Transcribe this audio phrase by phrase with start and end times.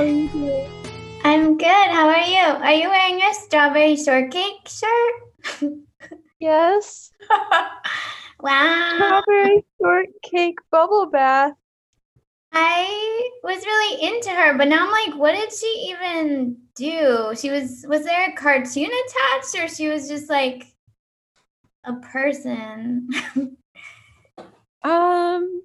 [0.00, 0.66] You doing?
[1.24, 1.66] I'm good.
[1.68, 2.64] How are you?
[2.64, 5.72] Are you wearing a strawberry shortcake shirt?
[6.40, 7.10] Yes.
[8.40, 8.92] wow.
[8.94, 11.54] Strawberry shortcake bubble bath.
[12.52, 17.32] I was really into her, but now I'm like, what did she even do?
[17.36, 20.64] She was was there a cartoon attached or she was just like
[21.84, 23.08] a person?
[24.84, 25.62] Um,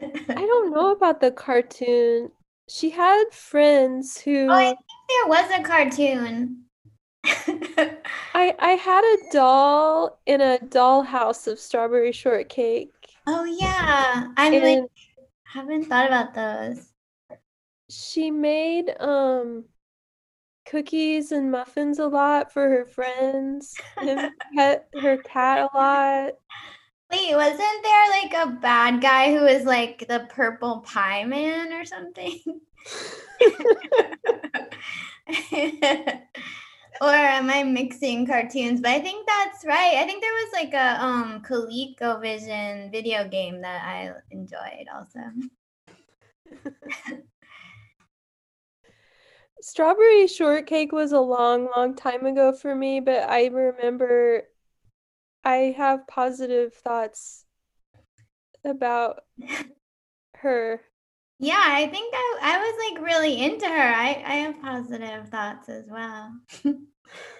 [0.00, 2.30] I don't know about the cartoon.
[2.68, 6.62] She had friends who Oh, I think there was a cartoon.
[8.34, 12.92] I I had a doll in a dollhouse of strawberry shortcake.
[13.26, 14.28] oh yeah.
[14.36, 14.84] I'm like
[15.44, 16.92] haven't thought about those.
[17.88, 19.64] she made um
[20.66, 26.32] cookies and muffins a lot for her friends and pet her cat a lot.
[27.10, 31.84] Wait, wasn't there like a bad guy who was like the purple pie man or
[31.84, 32.40] something?
[37.00, 38.80] or am I mixing cartoons?
[38.80, 39.94] But I think that's right.
[39.96, 45.20] I think there was like a um ColecoVision video game that I enjoyed also.
[49.60, 54.44] Strawberry shortcake was a long, long time ago for me, but I remember
[55.46, 57.44] I have positive thoughts
[58.64, 59.20] about
[60.38, 60.80] her.
[61.38, 63.72] Yeah, I think I, I was like really into her.
[63.72, 66.32] I, I have positive thoughts as well.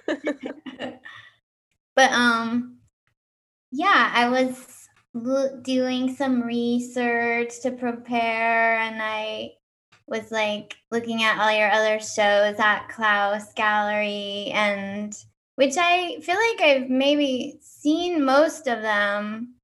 [1.96, 2.78] But um
[3.72, 9.52] yeah, I was lo- doing some research to prepare and I
[10.06, 15.16] was like looking at all your other shows at Klaus Gallery and
[15.56, 19.54] which I feel like I've maybe seen most of them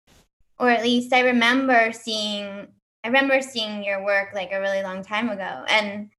[0.58, 2.68] or at least I remember seeing
[3.04, 5.64] I remember seeing your work like a really long time ago.
[5.68, 6.10] And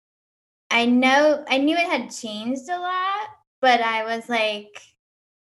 [0.70, 3.28] I know I knew it had changed a lot,
[3.62, 4.82] but I was like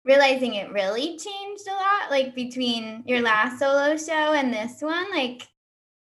[0.04, 5.10] realizing it really changed a lot like between your last solo show and this one.
[5.10, 5.48] Like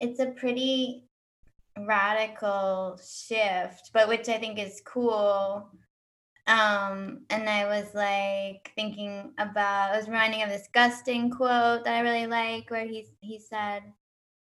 [0.01, 1.05] it's a pretty
[1.79, 5.69] radical shift but which i think is cool
[6.47, 11.95] um and i was like thinking about i was reminding of this Guston quote that
[11.95, 13.83] i really like where he he said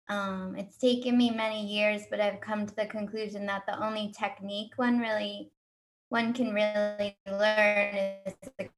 [0.08, 4.12] um it's taken me many years but i've come to the conclusion that the only
[4.18, 5.50] technique one really
[6.08, 7.94] one can really learn
[8.26, 8.68] is the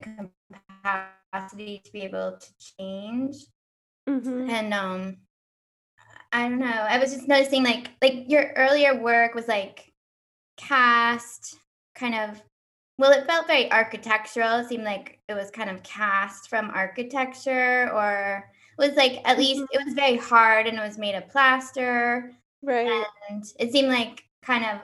[1.33, 2.49] capacity to be able to
[2.79, 3.37] change.
[4.09, 5.17] Hmm and um
[6.33, 9.93] i don't know i was just noticing like like your earlier work was like
[10.57, 11.57] cast
[11.95, 12.43] kind of
[12.99, 17.91] well it felt very architectural it seemed like it was kind of cast from architecture
[17.93, 18.45] or
[18.79, 21.29] it was like at least hmm it was very hard and it was made of
[21.29, 22.33] plaster
[22.63, 23.07] Right.
[23.31, 24.81] and it seemed like kind of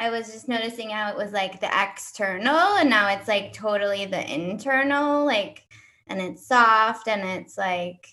[0.00, 4.06] I was just noticing how it was like the external and now it's like totally
[4.06, 5.64] the internal, like,
[6.08, 8.08] and it's soft and it's like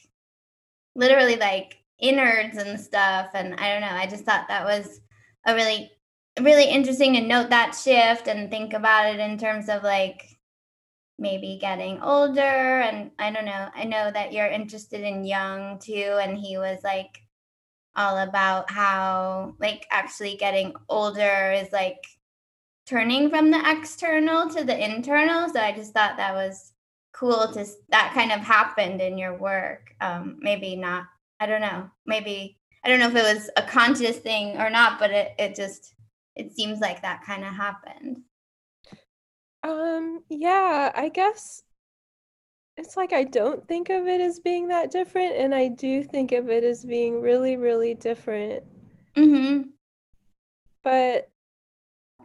[0.95, 3.29] literally like innards and stuff.
[3.33, 5.01] And I don't know, I just thought that was
[5.45, 5.91] a really,
[6.41, 10.37] really interesting to note that shift and think about it in terms of like
[11.17, 12.41] maybe getting older.
[12.41, 16.17] And I don't know, I know that you're interested in Jung too.
[16.21, 17.19] And he was like,
[17.95, 22.03] all about how like actually getting older is like
[22.85, 26.73] turning from the external to the internal so i just thought that was
[27.13, 31.05] cool to that kind of happened in your work um maybe not
[31.39, 34.99] i don't know maybe i don't know if it was a conscious thing or not
[34.99, 35.94] but it, it just
[36.35, 38.23] it seems like that kind of happened
[39.63, 41.63] Um, yeah, I guess
[42.77, 46.31] it's like I don't think of it as being that different, and I do think
[46.31, 48.63] of it as being really, really different.
[49.15, 49.75] mm-hmm
[50.83, 51.31] But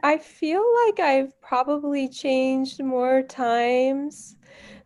[0.02, 4.36] I feel like I've probably changed more times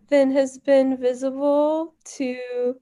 [0.08, 2.80] than has been visible to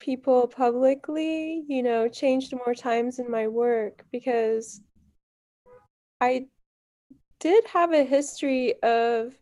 [0.00, 4.82] people publicly, you know, changed more times in my work because
[6.20, 6.46] I
[7.38, 9.34] did have a history of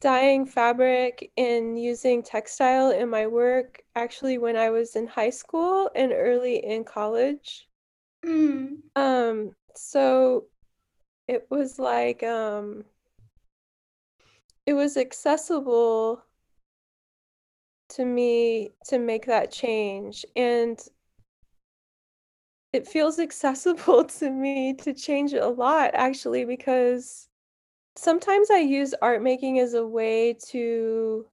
[0.00, 5.90] dyeing fabric and using textile in my work actually when I was in high school
[5.94, 7.68] and early in college.
[8.24, 10.46] mm Um, so
[11.28, 12.84] it was like um
[14.66, 16.24] it was accessible
[17.88, 20.80] to me to make that change and
[22.72, 27.28] it feels accessible to me to change a lot actually because
[27.96, 31.26] sometimes I use art making as a way to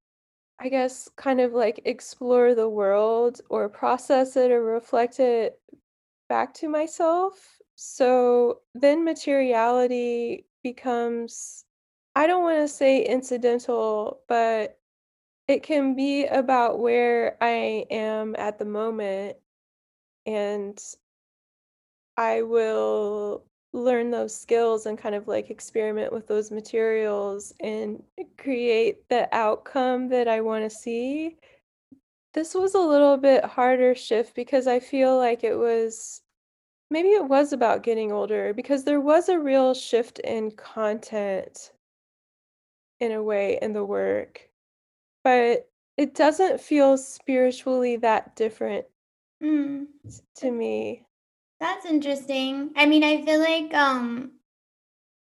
[0.60, 5.60] I guess kind of like explore the world or process it or reflect it
[6.30, 11.66] back to myself So then materiality becomes,
[12.16, 14.80] I don't want to say incidental, but
[15.48, 19.38] it can be about where I am at the moment.
[20.26, 20.80] And
[22.20, 28.04] I will learn those skills and kind of like experiment with those materials and
[28.38, 31.38] create the outcome that I want to see.
[32.34, 36.22] This was a little bit harder shift because I feel like it was
[36.92, 41.72] maybe it was about getting older because there was a real shift in content
[43.00, 44.50] in a way in the work,
[45.24, 48.86] but it doesn't feel spiritually that different
[49.42, 49.88] Mm.
[50.36, 51.06] to me.
[51.60, 52.72] That's interesting.
[52.76, 54.32] I mean, I feel like, um,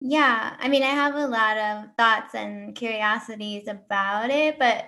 [0.01, 4.85] yeah, I mean, I have a lot of thoughts and curiosities about it, but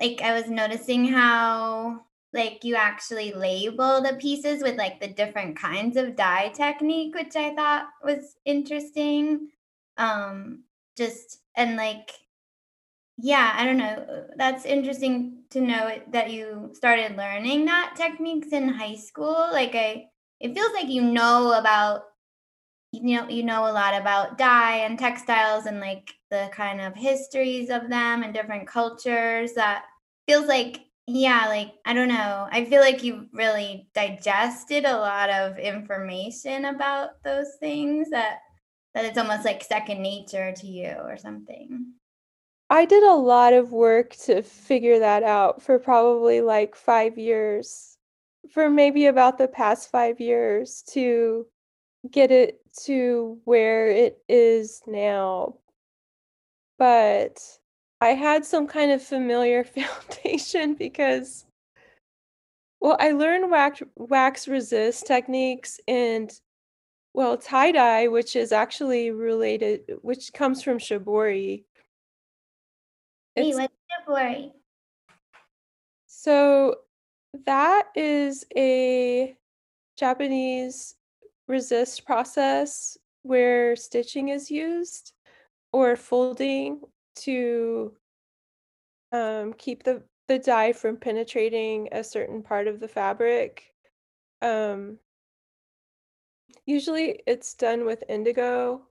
[0.00, 2.04] like I was noticing how
[2.34, 7.36] like you actually label the pieces with like the different kinds of dye technique, which
[7.36, 9.50] I thought was interesting.
[9.98, 10.64] Um,
[10.96, 12.12] just and like
[13.18, 14.26] yeah, I don't know.
[14.36, 19.48] That's interesting to know that you started learning that techniques in high school.
[19.52, 20.06] Like I
[20.40, 22.04] it feels like you know about
[22.92, 26.94] you know you know a lot about dye and textiles and like the kind of
[26.94, 29.84] histories of them and different cultures that
[30.26, 30.80] feels like
[31.12, 32.46] yeah, like I don't know.
[32.50, 38.38] I feel like you really digested a lot of information about those things that
[38.94, 41.94] that it's almost like second nature to you or something.
[42.68, 47.89] I did a lot of work to figure that out for probably like 5 years.
[48.52, 51.46] For maybe about the past 5 years to
[52.10, 55.56] get it to where it is now.
[56.78, 57.38] But
[58.00, 61.44] I had some kind of familiar foundation because
[62.80, 66.32] well, I learned wax wax resist techniques and
[67.12, 71.64] well, tie-dye, which is actually related which comes from shibori.
[73.36, 73.74] Wait, It's what's
[74.08, 74.52] shibori?
[76.06, 76.76] so
[77.46, 79.36] that is a
[79.96, 80.94] Japanese
[81.48, 85.12] resist process where stitching is used
[85.72, 86.80] or folding
[87.16, 87.92] to
[89.12, 93.64] um, keep the the dye from penetrating a certain part of the fabric.
[94.42, 94.98] Um,
[96.66, 98.82] usually it's done with indigo.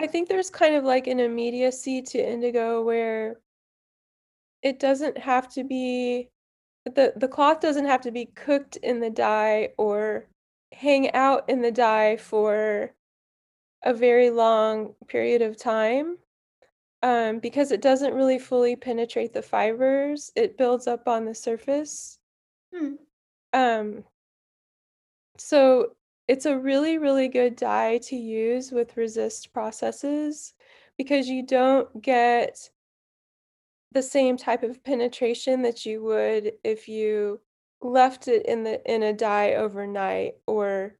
[0.00, 3.40] I think there's kind of like an immediacy to indigo where
[4.62, 6.30] it doesn't have to be
[6.94, 10.26] the the cloth doesn't have to be cooked in the dye or
[10.72, 12.94] hang out in the dye for
[13.84, 16.18] a very long period of time.
[17.00, 22.18] Um, because it doesn't really fully penetrate the fibers, it builds up on the surface.
[22.74, 22.94] Hmm.
[23.52, 24.04] Um,
[25.36, 25.92] so
[26.26, 30.54] it's a really, really good dye to use with resist processes
[30.98, 32.68] because you don't get
[33.92, 37.40] the same type of penetration that you would if you
[37.80, 40.96] left it in the in a dye overnight or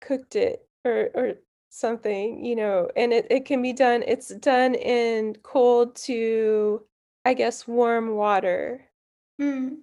[0.00, 1.34] cooked it or or
[1.72, 6.82] something, you know, and it, it can be done, it's done in cold to,
[7.24, 8.88] I guess, warm water.
[9.40, 9.74] Hmm.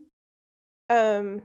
[0.90, 1.42] Um,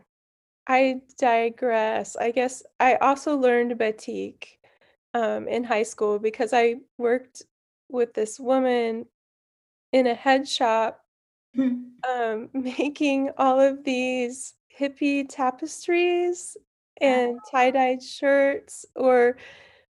[0.67, 2.17] I digress.
[2.17, 4.59] I guess I also learned batik
[5.15, 7.43] um, in high school because I worked
[7.91, 9.07] with this woman
[9.93, 11.04] in a head shop.
[11.59, 16.57] um, making all of these hippie tapestries
[17.01, 19.37] and tie-dyed shirts, or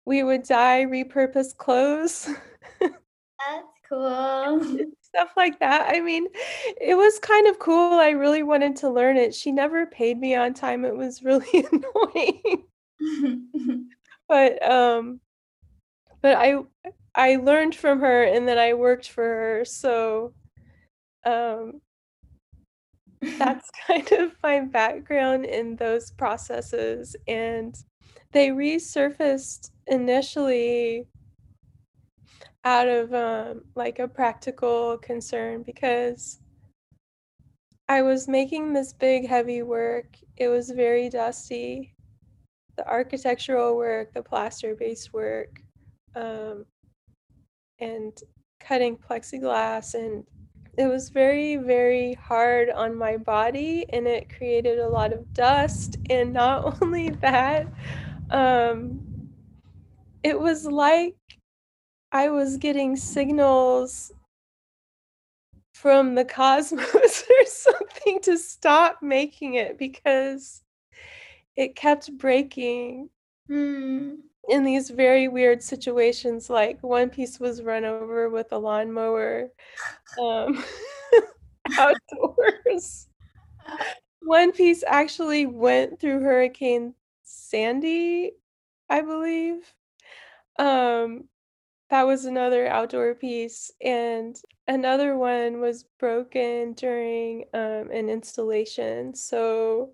[0.05, 2.29] we would dye repurposed clothes.
[2.81, 4.61] That's cool.
[5.01, 5.93] Stuff like that.
[5.93, 6.27] I mean,
[6.79, 7.93] it was kind of cool.
[7.99, 9.35] I really wanted to learn it.
[9.35, 10.85] She never paid me on time.
[10.85, 12.63] It was really annoying.
[14.27, 15.19] But um
[16.21, 16.55] but I
[17.15, 19.65] I learned from her and then I worked for her.
[19.65, 20.33] So
[21.25, 21.81] um
[23.37, 27.75] that's kind of my background in those processes and
[28.31, 31.05] they resurfaced initially
[32.63, 36.39] out of um like a practical concern because
[37.91, 40.15] I was making this big heavy work.
[40.37, 41.93] It was very dusty.
[42.77, 45.61] The architectural work, the plaster-based work,
[46.15, 46.65] um,
[47.79, 48.17] and
[48.61, 50.23] cutting plexiglass and
[50.77, 55.97] it was very, very hard on my body and it created a lot of dust.
[56.09, 57.67] And not only that,
[58.29, 59.01] um,
[60.23, 61.15] it was like
[62.11, 64.11] I was getting signals
[65.73, 70.63] from the cosmos or something to stop making it because
[71.55, 73.09] it kept breaking.
[73.49, 74.17] Mm.
[74.49, 76.49] In these very weird situations.
[76.49, 79.49] Like one piece was run over with a lawnmower
[80.21, 80.63] um,
[81.77, 83.07] outdoors.
[84.21, 86.93] One piece actually went through Hurricane
[87.23, 88.33] Sandy,
[88.89, 89.73] I believe.
[90.59, 91.25] Um,
[91.89, 94.35] that was another outdoor piece, and
[94.67, 99.13] another one was broken during um, an installation.
[99.13, 99.91] So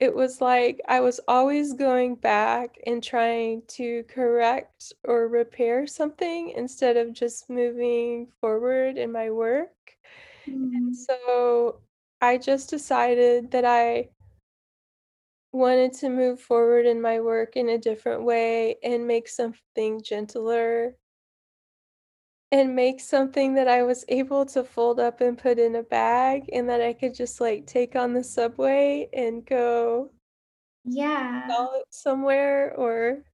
[0.00, 6.50] it was like I was always going back and trying to correct or repair something
[6.50, 9.70] instead of just moving forward in my work.
[10.48, 10.94] Mm.
[10.94, 11.80] So
[12.20, 14.10] I just decided that I
[15.52, 20.94] wanted to move forward in my work in a different way and make something gentler
[22.52, 26.48] and make something that I was able to fold up and put in a bag
[26.52, 30.12] and that I could just like take on the subway and go
[30.84, 31.58] Yeah.
[31.90, 33.24] somewhere or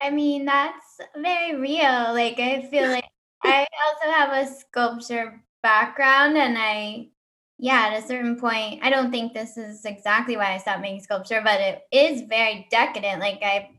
[0.00, 2.14] I mean, that's very real.
[2.14, 3.04] Like, I feel like
[3.42, 7.10] I also have a sculpture background, and I,
[7.58, 11.02] yeah, at a certain point, I don't think this is exactly why I stopped making
[11.02, 13.20] sculpture, but it is very decadent.
[13.20, 13.70] Like, I,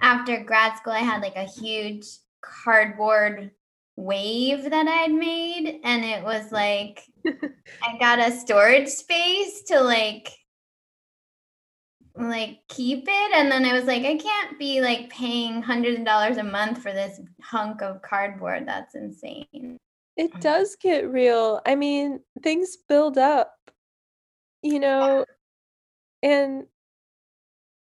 [0.00, 2.06] after grad school, I had like a huge
[2.42, 3.50] cardboard
[3.96, 10.30] wave that I'd made, and it was like, I got a storage space to like
[12.18, 16.04] like keep it and then I was like I can't be like paying hundreds of
[16.04, 19.78] dollars a month for this hunk of cardboard that's insane.
[20.16, 21.60] it um, does get real.
[21.66, 23.54] I mean, things build up,
[24.62, 25.24] you know,
[26.22, 26.64] and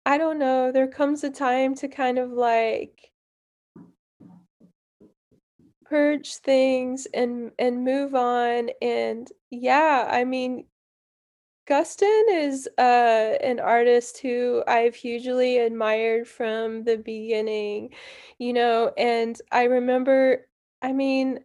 [0.06, 3.11] I don't know, there comes a time to kind of like
[5.92, 10.64] purge things and and move on and yeah, I mean,
[11.68, 17.90] Guston is uh an artist who I've hugely admired from the beginning,
[18.38, 20.48] you know, and I remember
[20.80, 21.40] I mean,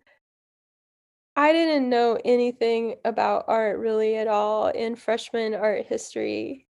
[1.36, 6.68] I didn't know anything about art really at all in freshman art history,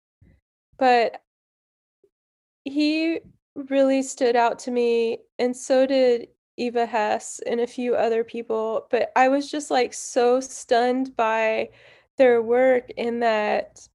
[0.77, 1.21] but
[2.65, 3.21] he
[3.55, 6.27] really stood out to me, and so did
[6.61, 8.87] Eva Hesse and a few other people.
[8.91, 11.69] But I was just like so stunned by
[12.17, 13.87] their work in that,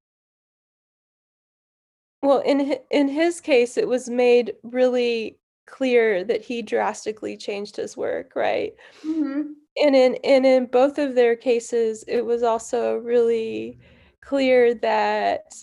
[2.22, 7.96] well, in in his case, it was made really clear that he drastically changed his
[7.96, 8.74] work, right?
[9.04, 9.54] Mhm.
[9.82, 13.78] And in and in both of their cases, it was also really
[14.22, 15.54] clear that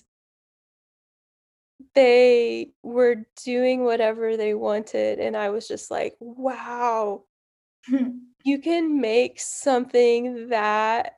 [1.95, 7.25] they were doing whatever they wanted, and I was just like, "Wow,
[7.88, 8.09] hmm.
[8.43, 11.13] you can make something that,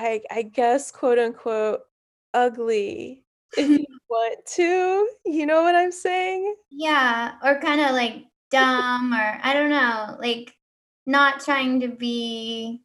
[0.00, 1.82] like, I guess, quote, unquote,
[2.34, 3.24] "ugly"
[3.56, 6.54] if you want to, you know what I'm saying?
[6.70, 10.54] Yeah, or kinda like dumb or I don't know, like
[11.06, 12.82] not trying to be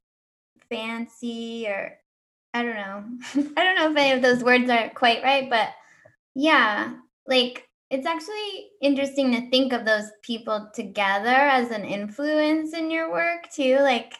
[0.70, 2.00] fancy or
[2.54, 3.06] I don't know.
[3.58, 5.70] I don't know if any of those words are quite right, but
[6.36, 6.96] yeah,
[7.28, 13.12] like it's actually interesting to think of those people together as an influence in your
[13.12, 14.14] work too, like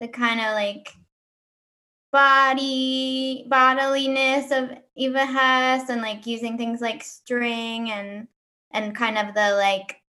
[0.00, 0.92] the kind of like
[2.12, 8.28] body bodiliness of Eva Hesse and like using things like string and
[8.72, 10.00] and kind of the like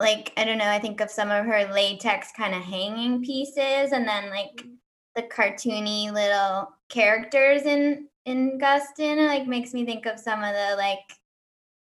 [0.00, 3.92] like I don't know, I think of some of her latex kind of hanging pieces
[3.92, 4.78] and then like Mhm.
[5.16, 10.76] the cartoony little characters in in Guston like makes me think of some of the
[10.76, 11.00] like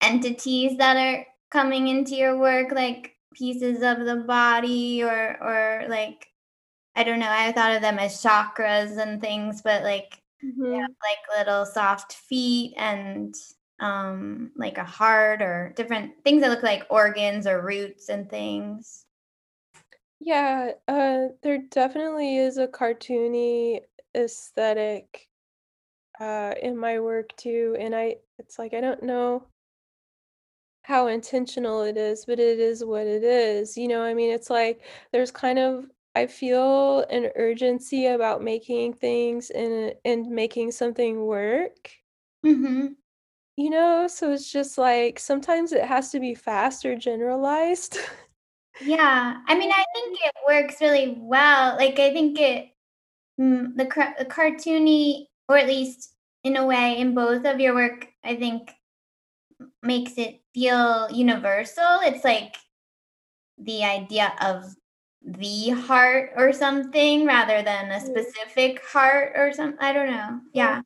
[0.03, 6.29] entities that are coming into your work like pieces of the body or or like
[6.97, 10.81] I don't know, I thought of them as chakras and things, but like Mhm.
[10.83, 13.35] have like little soft feet and
[13.81, 19.07] um like a heart or different things that look like organs or roots and things.
[20.21, 23.81] Yeah, uh, there definitely is a cartoony
[24.15, 25.30] aesthetic,
[26.21, 29.45] uh, in my work too, and I it's like, I don't know
[30.83, 34.51] how intentional it is, but it is what it is, you know, I mean, it's
[34.51, 41.25] like there's kind of I feel an urgency about making things and and making something
[41.27, 41.91] work,
[42.43, 42.97] Mhm.
[43.57, 47.99] you know, so it's just like sometimes it has to be fast or generalized.
[48.79, 51.77] Yeah, I mean, I think it works really well.
[51.77, 52.71] Like I think it
[53.41, 53.85] mm, the,
[54.19, 56.15] the cartoony or at least
[56.45, 58.71] in a way in both of your work, I think
[59.83, 61.99] makes it feel universal.
[62.03, 62.57] It's like
[63.59, 64.75] the idea of
[65.23, 70.41] the heart or something rather than a Mm, specific heart or some I don't know.
[70.55, 70.81] Yeah.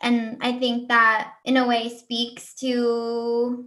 [0.00, 3.66] and I think that in a way speaks to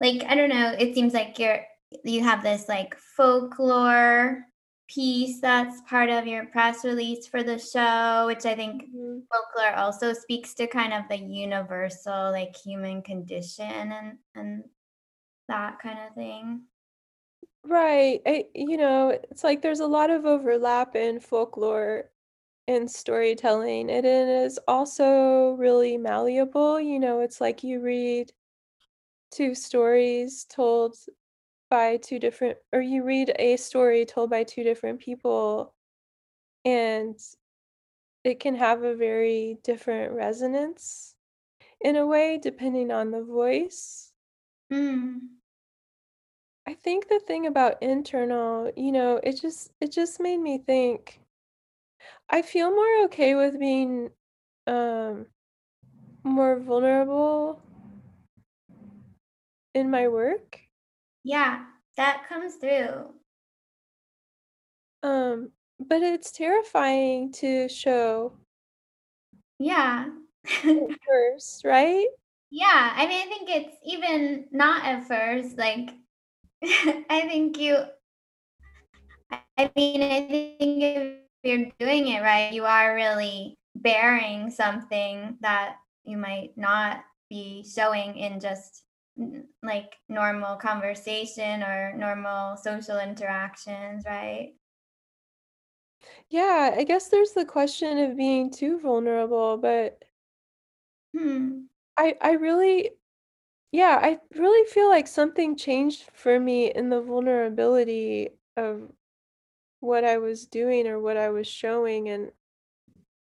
[0.00, 1.64] like I don't know, it seems like you're
[2.04, 4.44] you have this like folklore
[4.88, 9.22] piece that's part of your press release for the show, which I think Mhm.
[9.30, 14.64] folklore also speaks to kind of the universal like human condition and and
[15.48, 16.64] that kind of thing.
[17.64, 18.22] Right.
[18.26, 22.10] I, you know, it's like there's a lot of overlap in folklore
[22.68, 23.90] and storytelling.
[23.90, 26.80] and It is also really malleable.
[26.80, 28.32] You know, it's like you read
[29.30, 30.96] two stories told
[31.70, 35.74] by two different, or you read a story told by two different people,
[36.64, 37.18] and
[38.24, 41.14] it can have a very different resonance
[41.80, 44.12] in a way, depending on the voice.
[44.72, 45.20] Mm.
[46.66, 51.20] I think the thing about internal, you know, it just it just made me think
[52.28, 54.10] I feel more okay with being
[54.66, 55.26] um
[56.22, 57.62] more vulnerable
[59.74, 60.67] in my work.
[61.22, 63.14] Yeah, that comes through.
[65.02, 68.38] Um but it's terrifying to show
[69.58, 70.10] Yeah.
[70.62, 72.08] at first, right?
[72.50, 75.90] Yeah, I mean, I think it's even not at first, like,
[76.62, 77.76] I think you
[79.30, 85.76] I mean, I think if you're doing it right, you are really baring something that
[86.04, 88.84] you might not be showing in just
[89.62, 94.54] like, normal conversation or normal social interactions, right?
[96.30, 100.04] Yeah, I guess there's the question of being too vulnerable, but
[101.12, 101.68] Hmm.
[101.96, 102.92] I I really
[103.72, 108.92] yeah, I really feel like something changed for me in the vulnerability of
[109.80, 112.32] what I was doing or what I was showing and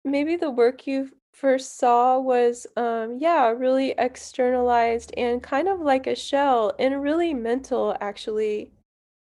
[0.03, 6.07] maybe the work you first saw was um yeah, really externalized and kind of like
[6.07, 8.73] a shell and really mental actually.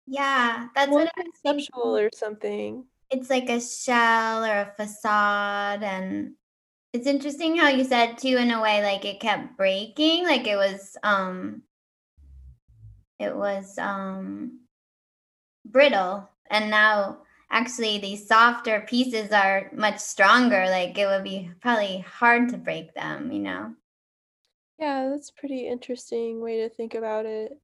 [0.07, 1.97] Yeah, that's More what I was conceptual thinking.
[1.97, 2.89] or something.
[3.11, 6.35] It's like a shell or a facade, and
[6.93, 10.57] it's interesting how you said too in a way, like, it kept breaking, like, it
[10.57, 11.65] was, um
[13.19, 14.61] it was, um,
[15.65, 21.99] brittle, and now actually these softer pieces are much stronger, like, it would be probably
[22.01, 23.75] hard to break them, you know?
[24.79, 27.61] Yeah, that's pretty interesting way to think about it.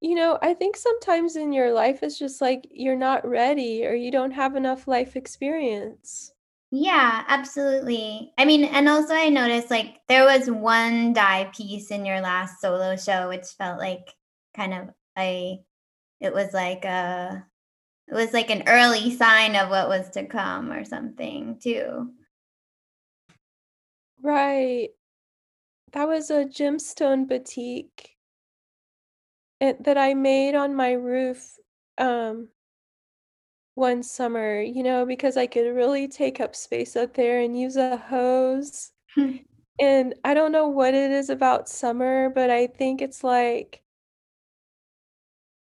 [0.00, 3.92] You know, I think sometimes in your life it's just like you're not ready or
[3.94, 6.32] you don't have enough life experience.
[6.70, 8.32] Yeah, absolutely.
[8.36, 12.60] I mean, and also I noticed, like, there was one dye piece in your last
[12.60, 14.14] solo show, which felt like
[14.54, 15.62] kind of a
[16.20, 17.46] it was like a
[18.08, 22.12] it was like an early sign of what was to come or something too.
[24.22, 24.90] Right.
[25.92, 28.16] That was a gemstone batik
[29.60, 31.58] it, that I made on my roof
[31.98, 32.48] um
[33.74, 37.76] one summer, you know, because I could really take up space up there and use
[37.76, 38.92] a hose.
[39.78, 43.82] And I don't know what it is about summer, but I think it's like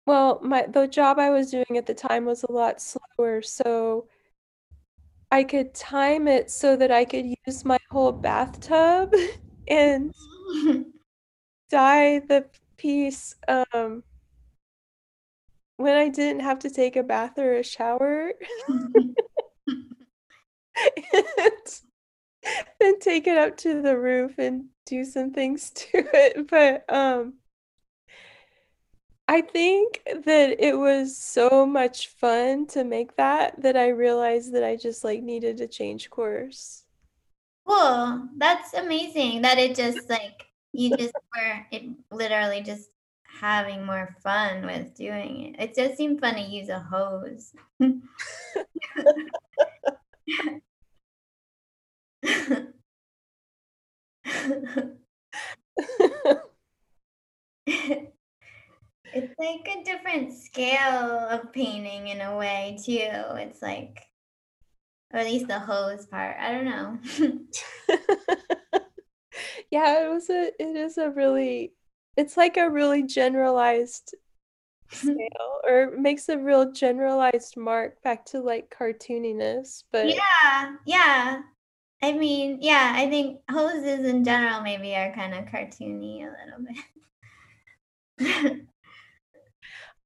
[0.06, 4.06] well, my the job I was doing at the time was a lot slower, so
[5.30, 9.12] I could time it so that I could use my whole bathtub
[9.68, 10.12] and
[11.70, 14.02] dye the piece, um,
[15.76, 18.32] when I didn't have to take a bath or a shower,
[21.12, 21.80] and
[22.80, 27.34] then take it up to the roof and do some things to it, but, um
[29.26, 34.64] I think that it was so much fun to make that, that I realized that
[34.64, 36.84] I just, like, needed to change course.
[37.66, 38.28] Cool.
[38.36, 42.90] That's amazing that it just, like you just were it literally just
[43.22, 45.62] having more fun with doing it.
[45.62, 47.52] It does seem fun to use a hose.
[59.14, 63.08] It's like a different scale of painting in a way too.
[63.36, 64.00] It's like
[65.12, 66.98] or at least the hose part, I don't know.
[69.70, 71.72] Yeah, it was a it is a really
[72.16, 74.14] it's like a really generalized
[74.90, 81.42] scale, or makes a real generalized mark back to, like, cartooniness, but Yeah, yeah.
[82.02, 86.64] I mean, yeah, I think hoses in general maybe are kinda cartoony a little
[88.18, 88.66] bit.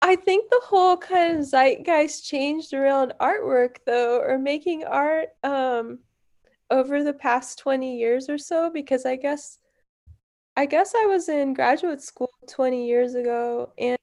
[0.00, 6.00] I think the whole kind of zeitgeist changed around artwork though, or making art, um
[6.70, 9.58] over the past 20 years or so because I guess
[10.56, 13.98] I guess I was in graduate school 20 years ago and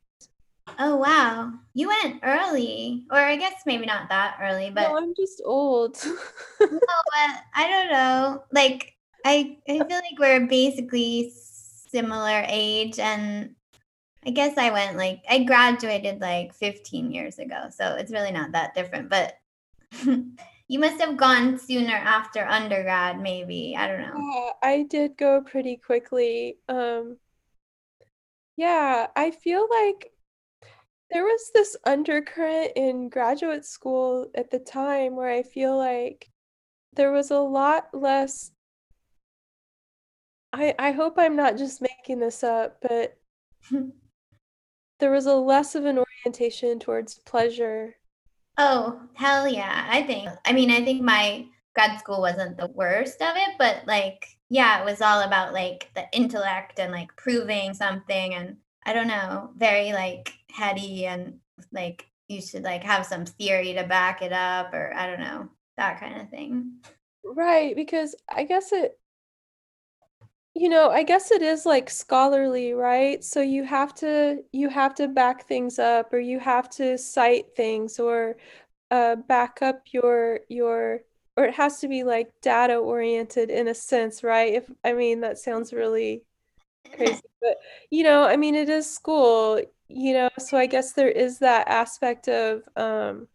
[0.79, 1.53] Oh wow.
[1.73, 3.05] You went early.
[3.12, 5.97] Or I guess maybe not that early, but No, I'm just old.
[6.60, 8.43] no, but I don't know.
[8.51, 8.93] Like
[9.25, 11.31] I I feel like we're basically
[11.89, 13.55] similar age and
[14.25, 18.51] I guess I went like I graduated like 15 years ago, so it's really not
[18.53, 19.38] that different, but
[20.03, 23.75] you must have gone sooner after undergrad maybe.
[23.77, 24.17] I don't know.
[24.17, 26.57] Yeah, I did go pretty quickly.
[26.67, 27.17] Um
[28.57, 30.11] yeah, I feel like
[31.11, 36.29] there was this undercurrent in graduate school at the time where I feel like
[36.93, 38.51] there was a lot less
[40.51, 43.17] I I hope I'm not just making this up, but
[44.99, 47.95] there was a less of an orientation towards pleasure.
[48.58, 49.88] Oh, hell yeah.
[49.89, 53.84] I think I mean, I think my grad school wasn't the worst of it, but
[53.86, 58.93] like yeah, it was all about like the intellect and like proving something and I
[58.93, 61.39] don't know, very like heady and
[61.71, 65.49] like you should like have some theory to back it up or I don't know,
[65.77, 66.73] that kind of thing.
[67.23, 68.99] Right, because I guess it
[70.55, 73.23] you know, I guess it is like scholarly, right?
[73.23, 77.55] So you have to you have to back things up or you have to cite
[77.55, 78.37] things or
[78.91, 81.01] uh back up your your
[81.37, 84.53] or it has to be like data oriented in a sense, right?
[84.53, 86.23] If I mean that sounds really
[86.95, 87.57] crazy, but
[87.91, 91.67] you know, I mean it is school, you know, so I guess there is that
[91.69, 93.27] aspect of um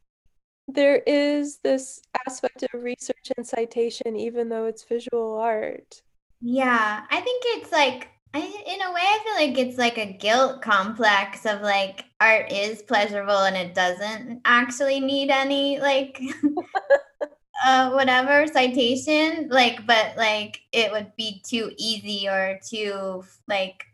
[0.68, 6.02] there is this aspect of research and citation even though it's visual art.
[6.40, 10.12] Yeah, I think it's like I in a way I feel like it's like a
[10.12, 16.20] guilt complex of like art is pleasurable and it doesn't actually need any like
[17.64, 23.84] uh whatever citation like but like it would be too easy or too like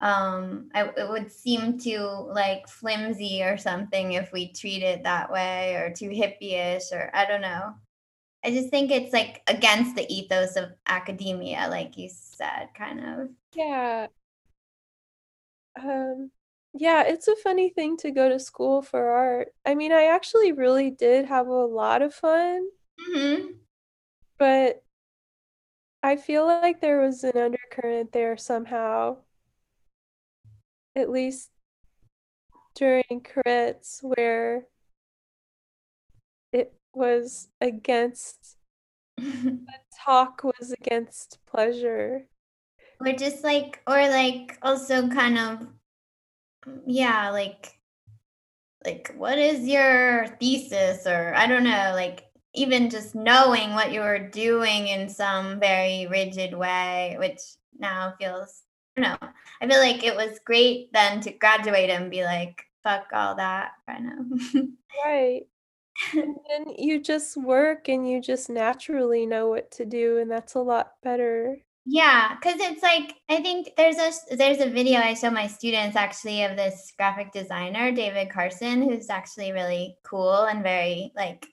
[0.00, 2.00] um I, it would seem too
[2.32, 7.26] like flimsy or something if we treat it that way or too hippie-ish or I
[7.26, 7.74] don't know.
[8.44, 13.28] I just think it's like against the ethos of academia, like you said, kind of.
[13.54, 14.08] Yeah.
[15.76, 16.30] Um,
[16.72, 19.54] yeah, it's a funny thing to go to school for art.
[19.64, 23.64] I mean, I actually really did have a lot of fun, hmm
[24.38, 24.82] but
[26.04, 29.24] I feel like there was an undercurrent there somehow,
[30.96, 31.50] at least
[32.74, 34.66] during crits, where
[36.94, 38.56] was against,
[39.16, 39.58] the
[40.04, 42.26] talk was against pleasure.
[43.00, 45.66] or just like, or like also kind of,
[46.86, 47.78] yeah, like,
[48.84, 54.00] like what is your thesis or I don't know, like even just knowing what you
[54.00, 57.40] were doing in some very rigid way, which
[57.78, 58.62] now feels,
[58.96, 59.28] I don't know.
[59.60, 63.72] I feel like it was great then to graduate and be like, fuck all that
[63.88, 64.64] kind of.
[65.04, 65.42] Right.
[66.12, 70.54] And then you just work and you just naturally know what to do, and that's
[70.54, 71.58] a lot better.
[71.86, 75.96] Yeah, because it's like I think there's a there's a video I show my students
[75.96, 81.46] actually of this graphic designer David Carson who's actually really cool and very like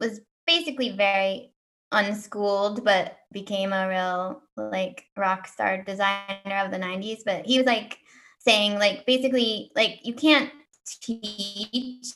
[0.00, 1.52] was basically very
[1.92, 7.66] unschooled but became a real like rock star designer of the 90s but he was
[7.66, 7.98] like
[8.40, 10.50] saying like basically like you can't
[11.00, 12.12] teach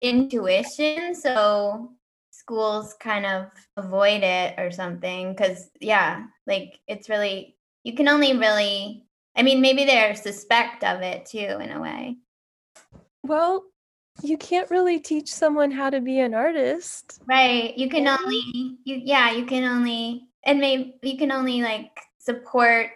[0.00, 1.92] intuition so
[2.30, 8.36] schools kind of avoid it or something because yeah like it's really you can only
[8.38, 9.04] really
[9.36, 12.16] i mean maybe they're suspect of it too in a way
[13.24, 13.64] Well,
[14.22, 17.20] you can't really teach someone how to be an artist.
[17.28, 21.90] right you can only you yeah you can only and maybe you can only like
[22.18, 22.90] support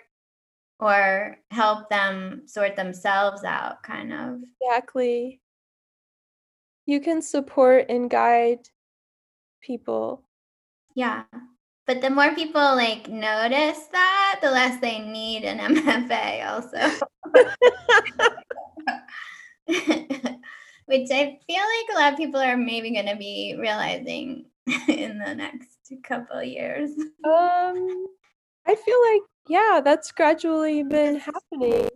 [0.80, 5.40] or help them sort themselves out kind of Exactly.
[6.92, 8.68] You can support and guide
[9.62, 10.28] people.
[10.94, 11.24] yeah
[11.87, 15.57] but the more people like notice that the less they need an
[15.88, 16.83] mfa also
[20.85, 24.44] Which I feel like a lot of people are maybe going to be realizing
[24.88, 26.90] in the next couple years.
[27.24, 28.07] Um,
[28.66, 31.88] I feel like, yeah, that's gradually been happening.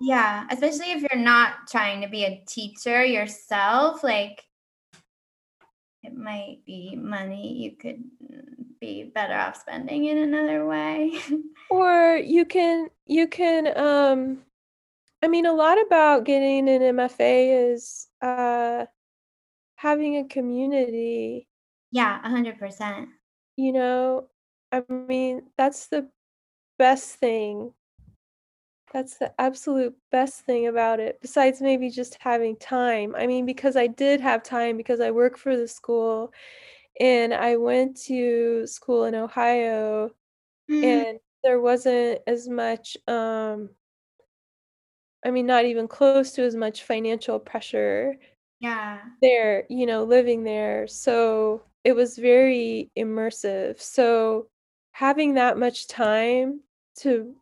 [0.00, 4.42] Yeah, especially if you're not trying to be a teacher yourself, like
[6.02, 8.04] it might be money you could
[8.80, 11.12] be better off spending in another way.
[11.68, 14.44] Or you can you can um
[15.20, 18.86] I mean a lot about getting an MFA is uh
[19.76, 21.48] having a community.
[21.90, 23.08] yeah, 100%.
[23.56, 24.28] You know?
[24.72, 26.08] I mean, that's the
[26.78, 27.72] best thing.
[28.92, 33.14] That's the absolute best thing about it, besides maybe just having time.
[33.16, 36.32] I mean, because I did have time because I work for the school,
[37.00, 40.10] and I went to school in Ohio,
[40.68, 41.06] Mm.
[41.06, 43.70] and there wasn't as much, um
[45.24, 48.18] I mean, not even close to as much financial pressure
[48.60, 49.16] Yeah.
[49.22, 53.80] there, you know, living there, so it was very immersive.
[53.80, 54.48] So,
[54.92, 56.60] having that much time
[56.96, 57.34] to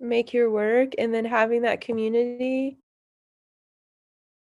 [0.00, 2.78] make your work and then having that community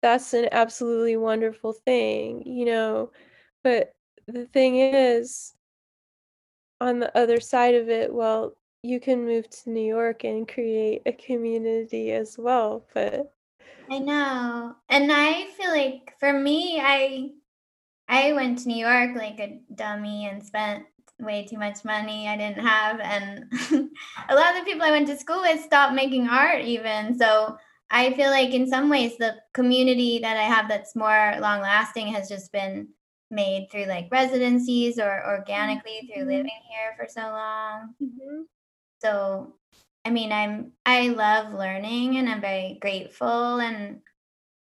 [0.02, 3.12] that's an absolutely wonderful thing, you know?
[3.62, 3.94] But
[4.26, 5.54] the thing is
[6.80, 11.02] on the other side of it, well, you can move to New York and create
[11.06, 13.32] a community as well, but
[13.88, 17.30] I know, and I feel like for me, I
[18.08, 20.84] I went to New York like a dummy and spent
[21.20, 23.44] way too much money I didn't have, and
[24.28, 27.56] a lot of the people I went to school with stopped making art even, so
[27.90, 32.08] I feel like in some ways the community that I have that's more long lasting
[32.08, 32.88] has just been
[33.30, 36.28] made through, like, residencies or organically through Mhm.
[36.28, 37.94] living here for so long.
[38.02, 38.46] Mhm.
[39.00, 39.56] So,
[40.04, 44.02] I mean, I'm I love learning and I'm very grateful and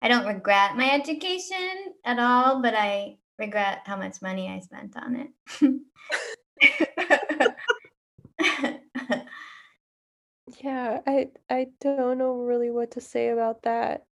[0.02, 4.96] I don't regret my education at all, but I regret how much money I spent
[4.96, 5.80] on it.
[10.58, 14.06] Yeah, I I don't know really what to say about that.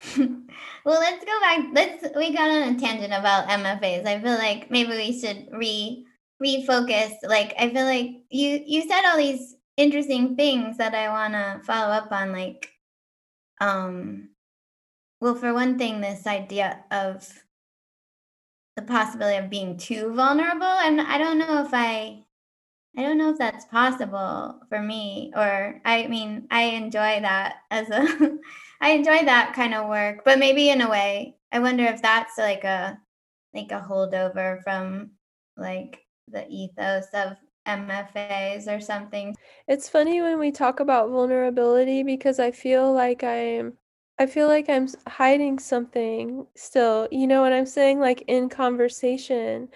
[0.84, 4.06] Well, let's go back let's we got on a tangent about MFAs.
[4.06, 6.06] I feel like maybe we should re
[6.42, 11.60] refocus, like, I feel like you you said all these interesting things that I wanna
[11.64, 12.70] follow up on, like,
[13.60, 14.30] um
[15.20, 17.45] well, for one thing, this idea of
[18.76, 22.22] the possibility of being too vulnerable, and I don't know if I
[22.98, 27.90] I don't know if that's possible for me, or I mean, I enjoy that as
[27.90, 28.38] a
[28.80, 32.38] I enjoy that kind of work, but maybe in a way, I wonder if that's
[32.38, 32.98] like a
[33.54, 35.12] like a holdover from,
[35.56, 37.36] like, the ethos of
[37.66, 39.34] MFAs or something.
[39.66, 43.72] It's funny when we talk about vulnerability because I feel like I'm
[44.18, 48.00] I feel like I'm s hiding something still, you know what I'm saying?
[48.00, 49.68] Like, in conversation.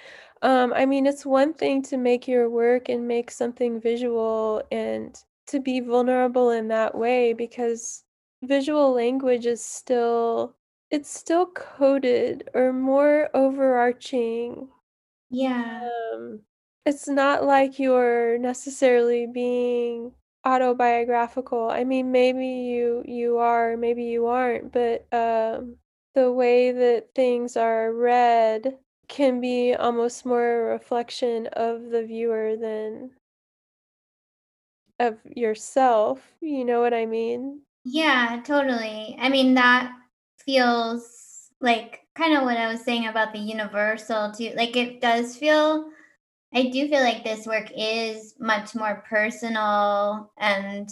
[0.43, 5.15] Um, I mean, it's one thing to make your work and make something visual and
[5.49, 8.05] to be vulnerable in that way because
[8.43, 10.57] visual language is still
[10.91, 14.71] it's still coded or more overarching.
[15.31, 15.89] Yeah.
[16.15, 16.43] Um,
[16.87, 20.15] it's not like you're necessarily being
[20.47, 21.71] autobiographical.
[21.71, 25.77] I mean, maybe you you are, maybe you aren't, but, um,
[26.15, 32.57] the way that things are read can be almost more a reflection of the viewer
[32.57, 33.17] than
[35.01, 37.63] of yourself, you know what I mean?
[37.85, 39.17] Yeah, totally.
[39.19, 39.93] I mean, that
[40.39, 45.91] feels like kinda what I was saying about the universal too like, it does feel
[46.53, 50.89] I do feel like this work is much more personal and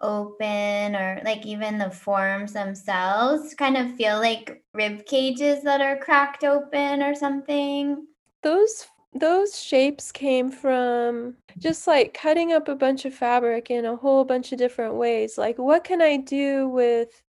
[0.00, 5.96] open or, like, even the forms themselves kind of feel like rib cages that are
[5.98, 8.06] cracked open or something.
[8.42, 13.94] Those those shapes came from just, like, cutting up a bunch of fabric in a
[13.94, 17.22] whole bunch of different ways, like, what can I do with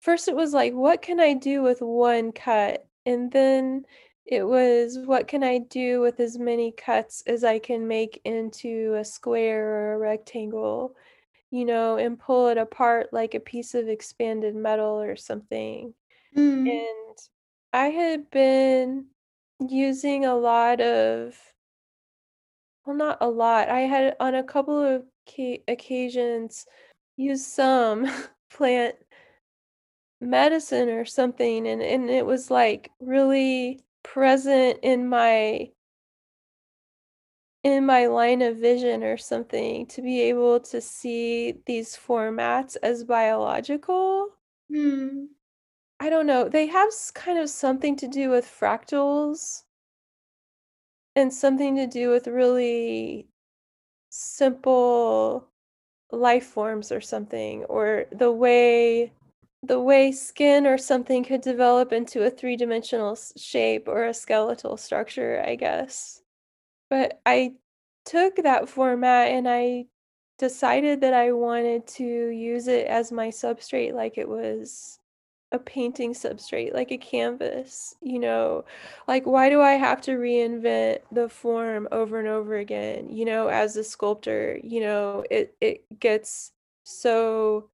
[0.00, 2.86] first it was like, what can I do with 1 cut?
[3.06, 3.86] And then
[4.28, 8.94] it was, what can I do with as many cuts as I can make into
[8.98, 10.94] a square or a rectangle,
[11.50, 15.94] you know, and pull it apart like a piece of expanded metal or something.
[16.36, 16.68] Mm.
[16.68, 17.18] And
[17.72, 19.06] I had been
[19.66, 21.34] using a lot of
[22.84, 26.66] well, not a lot, I had on a couple of ca occasions
[27.16, 28.06] used some
[28.50, 28.96] plant
[30.20, 33.80] medicine or something, and and it was, like, really
[34.12, 35.70] present in my
[37.64, 43.04] in my line of vision or something to be able to see these formats as
[43.04, 44.28] biological.
[44.72, 45.26] Hmm.
[46.00, 49.64] I don't know, they have kind of something to do with fractals
[51.16, 53.28] and something to do with really
[54.08, 55.48] simple
[56.12, 59.12] life forms or something, or the way
[59.62, 65.42] the way skin or something could develop into a three-dimensional shape or a skeletal structure,
[65.46, 66.22] I guess.
[66.90, 67.54] But I
[68.04, 69.86] took that format and I
[70.38, 75.00] decided that I wanted to use it as my substrate like it was
[75.52, 78.64] a painting substrate, like a canvas, you know?
[79.08, 83.10] Like, why do I have to reinvent the form over and over again?
[83.10, 86.52] You know, as a sculptor, you know, it it gets
[86.84, 87.70] so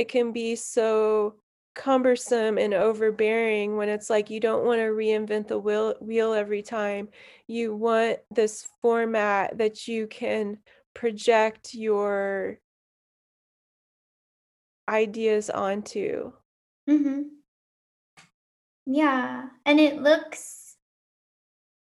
[0.00, 1.34] it can be so
[1.74, 6.62] cumbersome and overbearing when it's like you don't want to reinvent the wheel wheel every
[6.62, 7.10] time.
[7.46, 10.56] You want this format that you can
[10.94, 12.60] project your
[14.88, 16.32] ideas onto.
[16.88, 17.42] Mhm.
[18.86, 20.76] Yeah, and it looks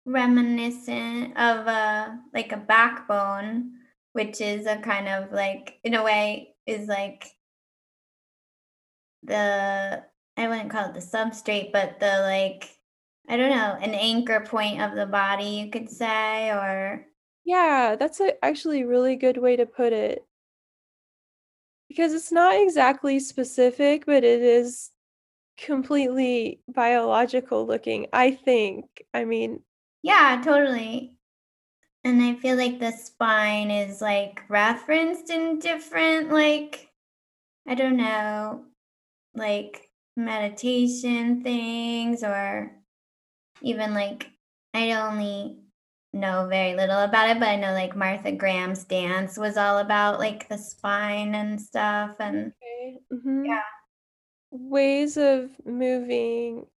[0.05, 3.79] reminiscent of a like a backbone,
[4.11, 7.25] which is a kind of like in a way is like
[9.23, 10.05] the
[10.38, 12.69] I wouldn't call it the substrate, but the like
[13.29, 17.07] I don't know, an anchor point of the body, you could say, or
[17.45, 20.25] Yeah, that's a actually really good way to put it.
[21.88, 24.91] Because it's not exactly specific, but it is
[25.57, 28.86] completely biological looking, I think.
[29.13, 29.63] I mean,
[30.01, 31.15] yeah, totally.
[32.03, 36.89] And I feel like the spine is like referenced in different like
[37.67, 38.65] I don't know,
[39.36, 42.72] like meditation things or
[43.62, 44.28] even like
[44.74, 45.60] I only
[46.13, 50.19] know very little about it, but I know like Martha Graham's dance was all about
[50.19, 53.46] like the spine and stuff and okay, mhm.
[53.48, 53.62] yeah.
[54.52, 56.67] Ways of moving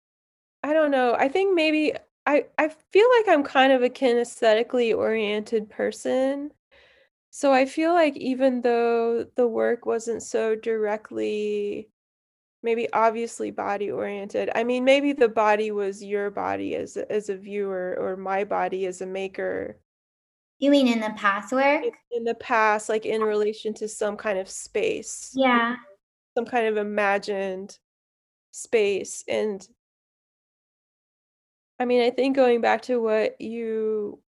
[0.62, 1.94] I don't know, I think maybe
[2.26, 6.50] I I feel like I'm kind of a kinesthetically oriented person.
[7.30, 11.90] So I feel like even though the work wasn't so directly
[12.66, 14.50] maybe obviously body oriented.
[14.54, 18.44] I mean, maybe the body was your body as a, as a viewer or my
[18.44, 19.78] body as a maker
[20.58, 21.84] You mean in the past in, work?
[22.10, 25.76] in the past, like in relation to some kind of space, Yeah.
[26.36, 27.78] some kind of imagined
[28.50, 29.22] space.
[29.28, 29.66] And
[31.78, 34.20] I mean, I think going back to what you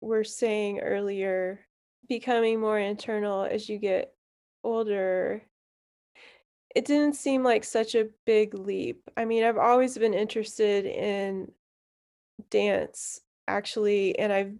[0.00, 1.66] were saying earlier,
[2.08, 4.14] becoming more internal as you get
[4.62, 5.42] older,
[6.76, 9.08] it didn't seem like such a big leap.
[9.16, 11.50] I mean, I've always been interested in
[12.50, 14.52] dance actually, and I've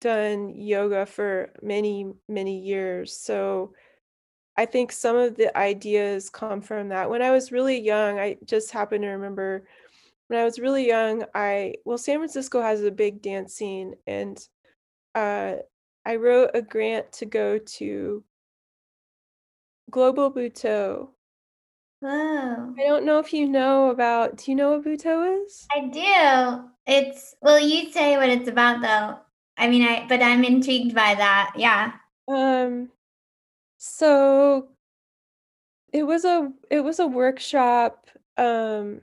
[0.00, 3.16] done yoga for many, many years.
[3.16, 3.74] So
[4.56, 7.10] I think some of the ideas come from that.
[7.10, 9.64] When I was really young, I just happen to remember
[10.28, 14.38] when I was really young, I well, San Francisco has a big dance scene, and
[15.16, 15.54] uh,
[16.06, 18.22] I wrote a grant to go to
[19.90, 21.08] Global Butoh.
[22.00, 22.74] Whoa.
[22.78, 24.36] I don't know if you know about.
[24.36, 25.66] Do you know what Butoh is?
[25.74, 26.70] I do.
[26.86, 29.18] It's well, you say what it's about though.
[29.56, 31.52] I mean, I but I'm intrigued by that.
[31.56, 31.92] Yeah.
[32.26, 32.88] Um,
[33.76, 34.68] so
[35.92, 38.06] it was a it was a workshop
[38.38, 39.02] um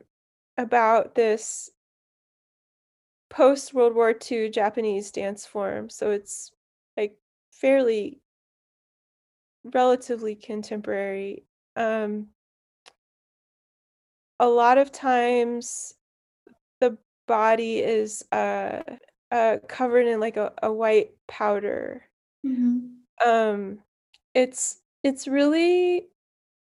[0.58, 1.70] about this
[3.30, 5.90] post World War II Japanese dance form.
[5.90, 6.52] So it's
[6.96, 7.16] like
[7.52, 8.22] fairly
[9.64, 11.44] relatively contemporary.
[11.76, 12.30] Um,
[14.40, 15.94] a lot of times
[16.80, 16.98] the
[17.28, 18.82] body is uh,
[19.32, 22.04] uh, covered in like a, a white powder.
[22.46, 22.98] Mhm.
[23.26, 23.80] Um,
[24.34, 26.08] it's it's really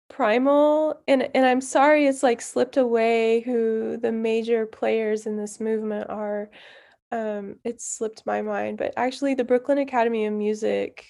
[0.09, 5.61] primal and and I'm sorry it's like slipped away who the major players in this
[5.61, 6.51] movement are.
[7.13, 11.07] Um, it's slipped my mind, but actually the Brooklyn Academy of Music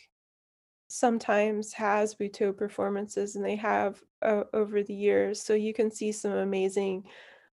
[0.91, 5.41] sometimes has Butoh performances and they have uh, over the years.
[5.41, 7.05] So you can see some amazing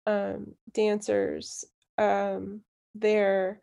[0.07, 1.65] um, dancers
[1.97, 2.63] um,
[2.95, 3.61] there.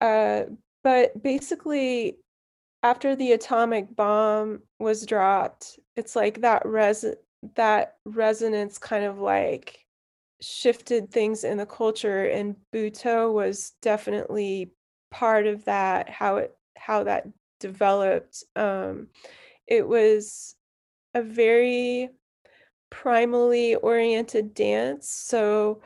[0.00, 0.44] Uh,
[0.82, 2.18] but basically,
[2.82, 7.04] after the atomic bomb was dropped, it's like that res
[7.54, 9.84] that resonance kind of like
[10.40, 14.72] shifted things in the culture, and Butoh was definitely
[15.10, 17.28] part of that, how it how that
[17.60, 18.42] developed.
[18.56, 19.08] Um,
[19.66, 20.56] it was
[21.14, 22.10] a very
[22.90, 25.08] primally oriented dance.
[25.08, 25.82] So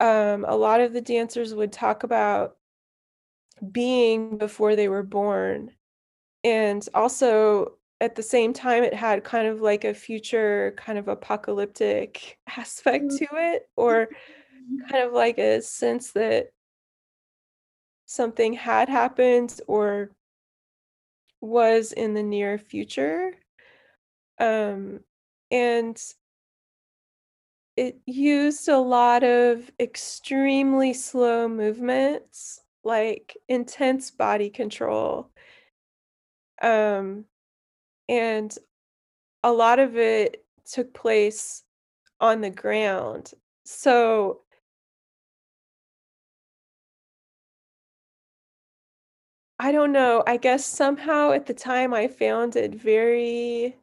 [0.00, 2.56] um, a lot of the dancers would talk about
[3.72, 5.70] being before they were born.
[6.44, 11.08] And also at the same time, it had kind of like a future kind of
[11.08, 14.08] apocalyptic aspect to it, or
[14.88, 16.52] kind of like a sense that
[18.06, 20.10] something had happened or
[21.40, 23.32] was in the near future.
[24.38, 25.00] Um,
[25.50, 26.00] and
[27.76, 35.30] it used a lot of extremely slow movements, like intense body control.
[36.60, 37.24] Um,
[38.08, 38.56] and
[39.44, 41.62] a lot of it took place
[42.20, 43.30] on the ground.
[43.64, 44.40] So
[49.60, 53.76] I don't know, I guess somehow at the time I found it very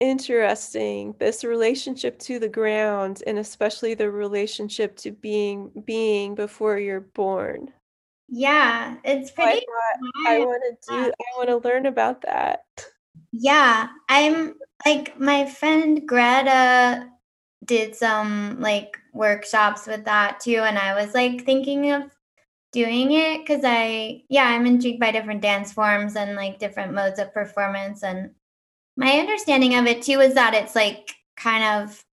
[0.00, 7.00] interesting, this relationship to the ground, and especially the relationship to being being before you're
[7.00, 7.72] born.
[8.28, 9.66] Yeah, it's So I pretty
[10.26, 12.64] I wanna do I wanna learn about that.
[13.32, 14.54] Yeah, I'm
[14.86, 17.10] like, my friend Greta
[17.64, 22.13] did some, like, workshops with that too, and I was, like, thinking of
[22.74, 27.20] doing it because I yeah, I'm intrigued by different dance forms and, like, different modes
[27.20, 28.32] of performance, and
[28.96, 32.04] my understanding of it too is that it's, like, kind of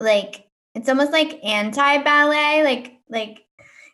[0.00, 3.44] like, it's almost like anti-ballet, like like,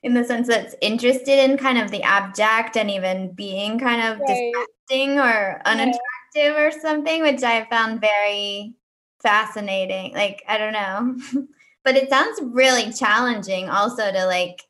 [0.02, 4.00] in the sense that it's interested in kind of the abject and even being kind
[4.02, 4.66] of Right.
[4.88, 5.96] distracting or Yeah.
[6.34, 8.74] unattractive or something, which I found very
[9.22, 11.46] fascinating, like, I don't know.
[11.82, 14.62] But it sounds really challenging also to, like,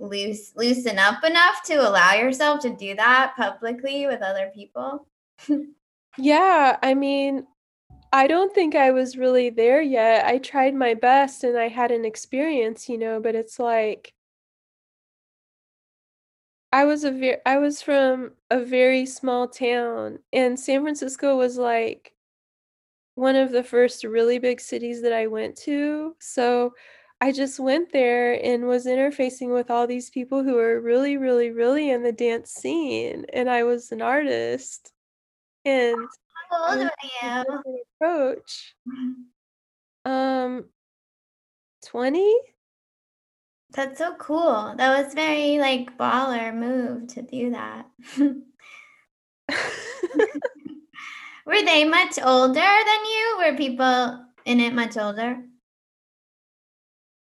[0.00, 5.06] loose loosen up enough to allow yourself to do that publicly with other people.
[6.16, 7.46] Yeah, I mean,
[8.12, 11.90] I don't think I was really there yet, I tried my best and I had
[11.90, 14.12] an experience, you know, but it's like
[16.72, 21.56] I was a ver I was from a very small town, and San Francisco was,
[21.56, 22.14] like
[23.16, 26.74] one of the first really big cities that I went to, so
[27.24, 31.50] I just went there and was interfacing with all these people who were really, really,
[31.50, 34.92] really in the dance scene, and I was an artist,
[35.64, 35.96] and
[36.50, 37.62] How old are you?
[37.98, 38.74] approach.
[38.86, 39.14] Mhm.
[40.04, 40.70] Um
[41.82, 42.32] 20?
[43.70, 47.86] That's so cool, that was very, like, baller move to do that.
[51.46, 53.36] Were they much older than you?
[53.38, 55.42] Were people in it much older?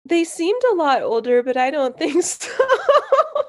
[0.04, 2.48] They seemed a lot older, but I don't think so.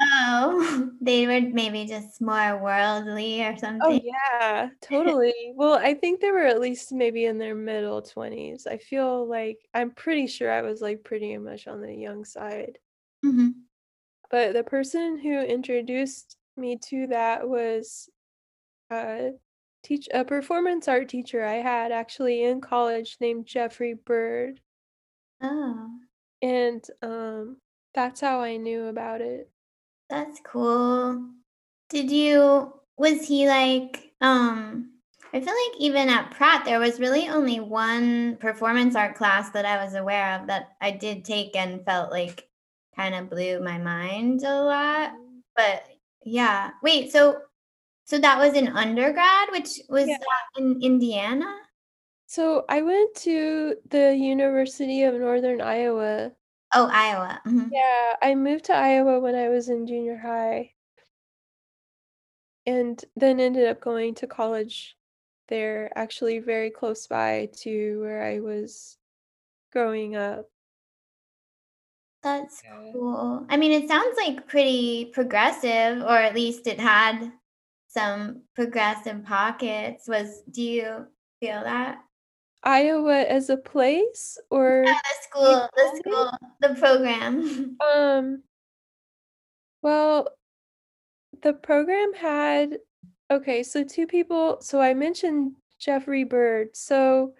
[0.02, 3.60] Oh, they were maybe just more worldly or something.
[3.82, 4.02] Oh, something.
[4.02, 5.54] yeah, totally.
[5.56, 9.68] Well, I think they were at least maybe in their middle 20s, I feel like
[9.74, 12.80] I'm pretty sure I was, like, pretty much on the young side.
[13.24, 13.66] Mhm.
[14.30, 18.10] But the person who introduced me to that was
[18.92, 19.34] a
[19.84, 24.62] teach a performance art teacher I had actually in college named Jeffrey Bird.
[25.42, 26.03] Oh.
[26.44, 27.62] And, um,
[27.96, 29.50] that's how I knew about it.
[30.10, 31.30] That's cool.
[31.90, 34.90] Did you was he like, um
[35.34, 39.66] I feel like even at Pratt, there was really only 1 performance art class that
[39.66, 42.48] I was aware of that I did take and felt like
[42.96, 45.44] kinda blew my mind a lot, Mhm.
[45.56, 45.84] but
[46.24, 46.72] yeah.
[46.84, 47.42] Wait, so
[48.06, 50.18] so that was in undergrad, which was Yeah.
[50.18, 51.48] that in Indiana?
[52.36, 56.36] So, I went to the University of Northern Iowa.
[56.72, 57.74] Oh, Iowa, mhm.
[57.74, 60.74] Yeah, I moved to Iowa when I was in junior high.
[62.66, 64.98] And then ended up going to college
[65.50, 68.98] there, actually very close by to where I was
[69.72, 70.50] growing up.
[72.24, 72.64] That's
[72.94, 73.46] cool.
[73.50, 77.34] I mean, it sounds, like, pretty progressive, or at least it had
[77.88, 80.08] some progressive pockets.
[80.08, 81.08] Was do you
[81.42, 82.04] feel that?
[82.64, 87.78] Iowa as a place or Yeah, the school the school the program.
[87.96, 88.44] Um
[89.82, 90.30] well
[91.42, 92.80] the program had
[93.32, 97.34] okay, so 2 people so I mentioned Jeffrey Bird, so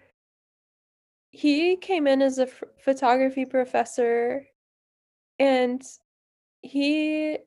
[1.30, 4.46] he came in as a photography professor,
[5.38, 5.82] and
[6.62, 7.38] he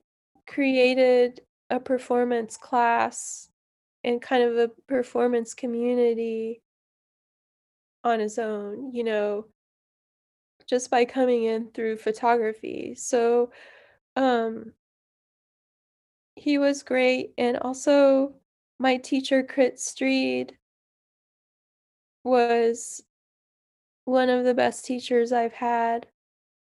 [0.48, 3.50] created a performance class
[4.04, 6.62] and kind of a performance community
[8.08, 9.48] on his own, you know
[10.68, 13.52] just by coming in through photography, so,
[14.18, 14.74] um
[16.40, 18.36] he was great, and also
[18.78, 20.58] my teacher, Crit Street
[22.26, 23.04] was
[24.08, 26.08] one of the best teachers I've had,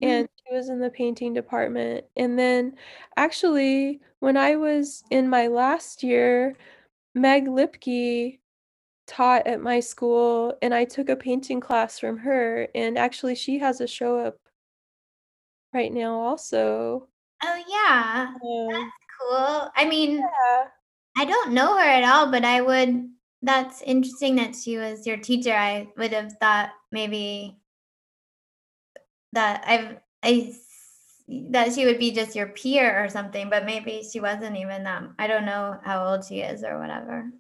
[0.03, 0.07] Mm.
[0.09, 2.77] and she was in the painting department, and then,
[3.17, 6.57] actually, when I was in my last year,
[7.15, 8.40] Meg Lipke
[9.07, 13.59] taught at my school, and I took a painting class from her, and actually she
[13.59, 14.37] has a show up
[15.73, 17.07] right now also.
[17.43, 18.33] Oh, yeah.
[18.43, 19.71] Um That's cool.
[19.75, 20.67] I mean, Yeah.
[21.17, 23.09] I don't know her at all, but I would
[23.43, 25.53] that's interesting that she was your teacher.
[25.53, 27.57] I would have thought maybe
[29.33, 30.53] that I've I
[31.51, 35.03] that she would be just your peer or something, but maybe she wasn't even, that.
[35.17, 37.31] I don't know how old she is or whatever.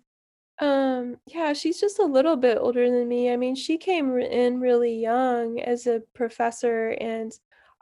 [0.61, 3.31] Um, yeah, she's just a little bit older than me.
[3.31, 7.31] I mean, she came in really young as a professor, and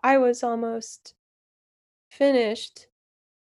[0.01, 1.13] I was almost
[2.09, 2.87] finished.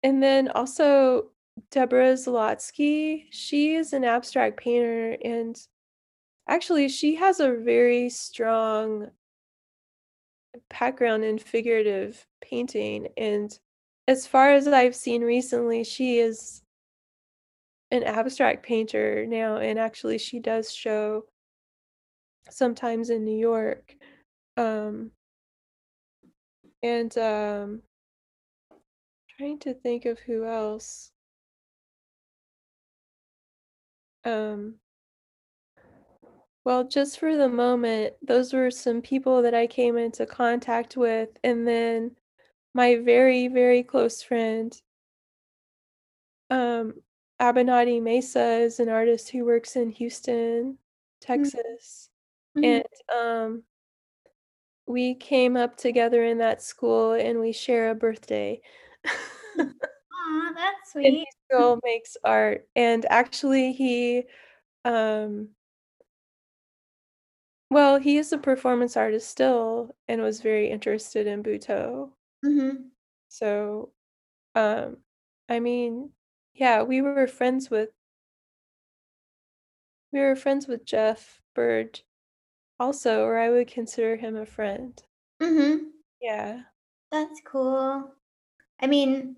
[0.04, 1.32] And then also
[1.72, 5.58] Deborah Zlotsky, she is an abstract painter, and
[6.48, 9.12] actually she has a very strong
[10.70, 13.60] background in figurative painting, and
[14.08, 16.62] as far as I've seen recently, she is
[17.92, 21.26] an abstract painter now, and actually she does show
[22.50, 23.96] sometimes in New York.
[24.58, 25.12] Um
[26.84, 27.82] and um
[29.38, 31.12] trying to think of who else.
[34.26, 34.76] Um
[36.66, 41.30] well, just for the moment, those were some people that I came into contact with,
[41.44, 42.18] and then
[42.74, 44.78] my very, very close friend
[46.50, 46.94] um,
[47.40, 50.80] Abinati Mesa is an artist who works in Houston,
[51.36, 51.52] Mm.
[51.52, 52.10] Texas,
[52.56, 52.82] Mhm.
[52.82, 52.86] and,
[53.16, 53.64] um
[54.88, 58.62] we came up together in that school, and we share a birthday.
[60.14, 61.18] Aw, that's And sweet.
[61.18, 64.24] he still makes art, and actually he,
[64.86, 65.50] um
[67.72, 72.12] well, he is a performance artist still and was very interested in Butoh.
[72.44, 72.92] Mhm.
[73.32, 73.92] So,
[74.56, 75.00] um,
[75.50, 76.12] I mean,
[76.58, 77.92] yeah, we were friends with
[80.12, 82.02] we were friends with Jeff Bird
[82.80, 85.04] also, or I would consider him a friend.
[85.42, 85.92] Mhm.
[86.22, 86.64] Yeah.
[87.12, 88.14] That's cool.
[88.80, 89.38] I mean,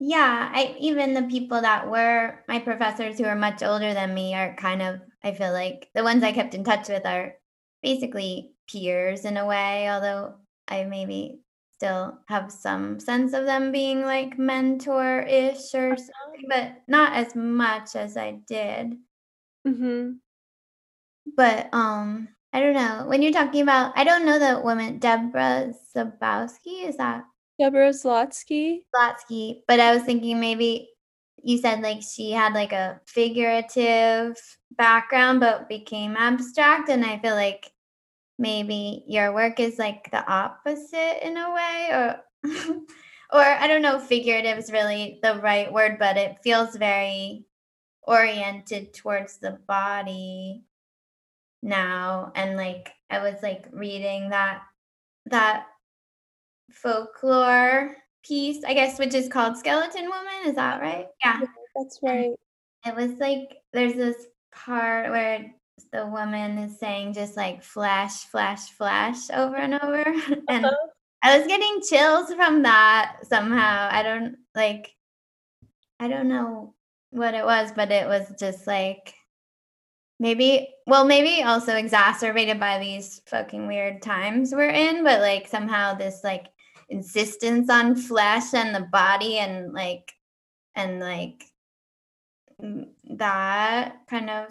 [0.00, 4.34] yeah, I even the people that were my professors who are much older than me
[4.34, 7.36] are kind of I feel like the ones I kept in touch with are
[7.82, 11.40] basically peers in a way, although I maybe
[11.82, 15.96] still have some sense of them being like mentor-ish or Uh-huh.
[15.96, 18.98] something, but not as much as I did.
[19.64, 20.22] Mhm.
[21.36, 25.72] But, um, I don't know, when you're talking about I don't know the woman, Deborah
[25.94, 27.24] Zabowski, is that
[27.58, 28.84] Deborah Zlotsky?
[28.94, 30.90] Zlotsky, but I was thinking maybe
[31.44, 34.36] you said, like, she had, like, a figurative
[34.70, 37.72] background but became abstract, and I feel like
[38.38, 42.24] maybe your work is, like, the opposite in a way, or
[43.32, 47.46] or I don't know figurative is really the right word, but it feels very
[48.02, 50.64] oriented towards the body
[51.62, 54.62] now, and, like, I was, like, reading that
[55.26, 55.66] that
[56.70, 61.06] folklore piece, I guess, which is called Skeleton Woman, is that right?
[61.24, 62.32] Yeah, Yeah, that's right.
[62.86, 65.52] it was, like there's this part where
[65.90, 70.04] the woman is saying just, like, flash, flash, flash over and over,
[70.48, 70.76] and Uh-huh.
[71.22, 74.92] I was getting chills from that somehow, I don't like
[76.00, 76.74] I don't know
[77.10, 79.14] what it was, but it was just, like
[80.20, 85.94] maybe well, maybe also exacerbated by these fucking weird times we're in, but, like, somehow
[85.94, 86.46] this, like,
[86.88, 90.12] insistence on flesh and the body and, like
[90.74, 91.44] and, like
[92.60, 94.48] mm, that kind of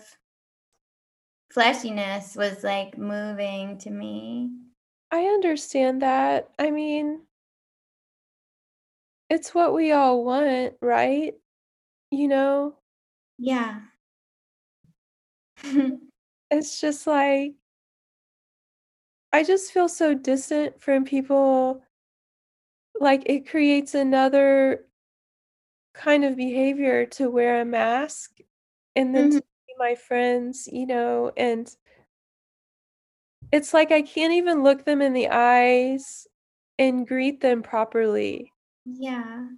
[1.54, 4.52] fleshiness was, like, moving to me.
[5.12, 6.50] I understand that.
[6.58, 7.24] I mean
[9.30, 11.36] it's what we all want, right?
[12.12, 12.78] You know?
[13.38, 13.82] Yeah.
[16.52, 17.56] It's just like
[19.34, 21.82] I just feel so distant from people
[23.00, 24.86] like, it creates another
[25.94, 28.40] kind of behavior to wear a mask
[28.96, 29.42] and then to Mhm.
[29.42, 29.51] see
[29.82, 31.76] my friends, you know, and
[33.52, 36.28] it's like I can't even look them in the eyes
[36.80, 38.52] and greet them properly.
[38.86, 39.50] Yeah.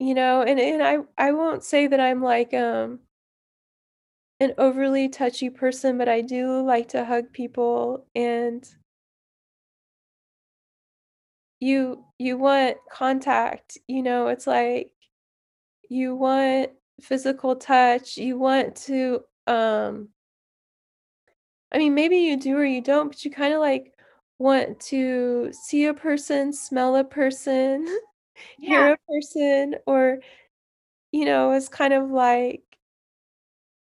[0.00, 3.00] You know, and and I I won't say that I'm like, um
[4.40, 8.68] an overly touchy person, but I do like to hug people, and
[11.60, 14.92] you you want contact, you know, it's like
[15.90, 16.70] you want
[17.02, 20.10] physical touch, you want to, um
[21.72, 23.94] I mean, maybe you do or you don't, but you kinda, like,
[24.38, 27.86] want to see a person, smell a person,
[28.58, 28.68] Yeah.
[28.68, 30.20] hear a person, or,
[31.12, 32.64] you know, it's kind of like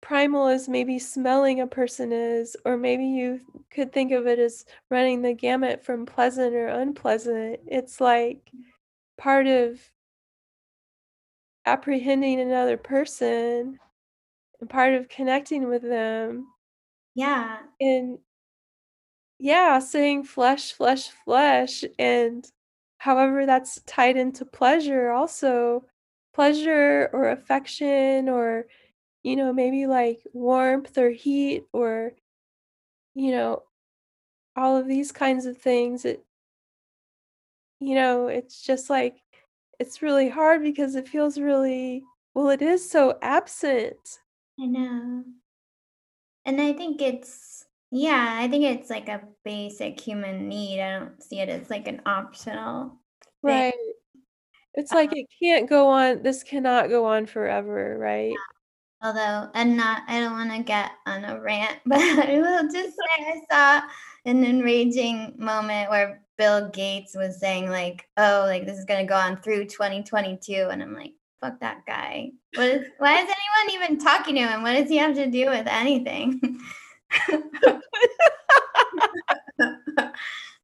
[0.01, 3.39] primal as maybe smelling a person is, or maybe you
[3.69, 7.59] could think of it as running the gamut from pleasant or unpleasant.
[7.67, 8.49] It's like
[9.17, 9.79] part of
[11.65, 13.79] apprehending another person
[14.61, 16.47] and part of connecting with them.
[17.15, 17.57] Yeah.
[17.81, 18.19] And
[19.39, 22.45] yeah, saying flesh, flesh, flesh, and
[22.99, 25.85] however that's tied into pleasure also.
[26.33, 28.65] Pleasure or affection or
[29.23, 32.13] you know, maybe like warmth or heat or,
[33.15, 33.63] you know,
[34.55, 36.05] all of these kinds of things.
[36.05, 36.25] It,
[37.79, 39.21] you know, it's just like,
[39.79, 42.03] it's really hard because it feels really,
[42.33, 44.19] well, it is so absent.
[44.61, 45.23] I know.
[46.45, 50.81] And I think it's, yeah, I think it's like a basic human need.
[50.81, 52.99] I don't see it as like an optional
[53.45, 53.71] thing.
[53.73, 53.73] Right.
[54.75, 58.41] It's like Um, it can't go on, this cannot go on forever, right?
[59.01, 62.95] although, and not, I don't want to get on a rant, but I will just
[62.95, 63.41] say I
[63.81, 63.87] saw
[64.25, 69.09] an enraging moment where Bill Gates was saying, like, oh, like this is going to
[69.09, 70.67] go on through 2022.
[70.71, 72.31] And I'm like, fuck that guy.
[72.55, 74.63] What is, why is anyone even talking to him?
[74.63, 76.59] What does he have to do with anything?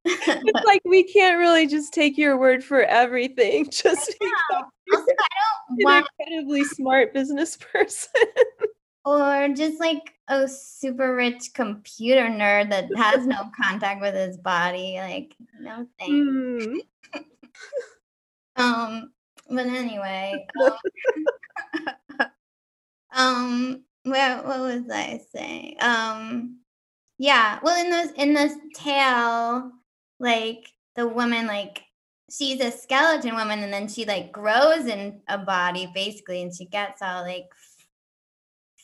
[0.09, 4.31] It's like we can't really just take your word for everything just because
[4.93, 5.27] also, I
[5.67, 8.09] don't you're an want, incredibly smart business person.
[9.05, 14.97] or just like a super rich computer nerd that has no contact with his body.
[14.97, 16.65] Like, no thanks.
[16.65, 16.77] Mm.
[18.59, 19.11] Um,
[19.49, 20.77] but anyway, um,
[23.11, 25.77] um, where what was I saying?
[25.81, 26.59] Um,
[27.17, 27.59] yeah.
[27.63, 29.71] Well, in this in this tale,
[30.19, 31.83] like the woman, like
[32.31, 36.65] she's a skeleton woman, and then she like grows in a body basically, and she
[36.65, 37.49] gets all like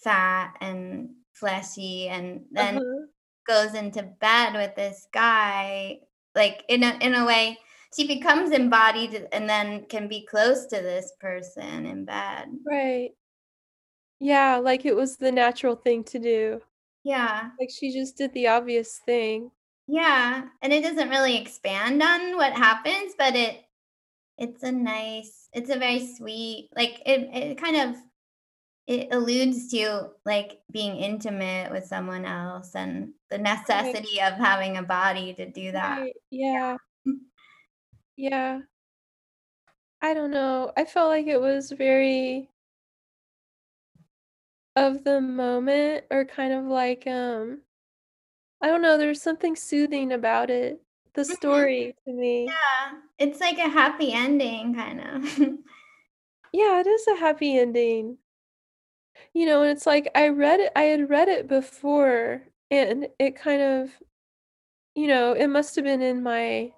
[0.04, 3.08] fat and fleshy, and then Uh-huh.
[3.48, 6.00] goes into bed with this guy.
[6.36, 7.60] Like in a in a way,
[7.96, 12.48] she becomes embodied and then can be close to this person in bed.
[12.66, 13.16] Right.
[14.20, 16.62] Yeah, like it was the natural thing to do.
[17.04, 17.52] Yeah.
[17.60, 19.52] Like she just did the obvious thing.
[19.88, 23.66] Yeah, and it doesn't really expand on what happens, but it
[24.40, 27.98] it's a nice it's a very sweet like it it kind of
[28.88, 33.40] it alludes to like being intimate with someone else and the
[33.78, 33.98] Right.
[33.98, 36.00] necessity of having a body to do that.
[36.00, 36.14] Right.
[36.32, 36.78] Yeah.
[38.16, 38.62] Yeah.
[40.04, 40.72] I don't know.
[40.78, 42.52] I felt like it was very
[44.76, 47.62] of the moment or kind of like um
[48.62, 50.82] I don't know, there's something soothing about it.
[51.14, 51.36] The Mhm.
[51.36, 52.48] story to me.
[52.48, 55.40] Yeah, it's like a happy ending kind of.
[56.54, 58.20] Yeah, it is a happy ending.
[59.34, 63.36] You know, and it's like I read it I had read it before and it
[63.36, 63.92] kind of,
[64.96, 66.74] you know, it must have been in my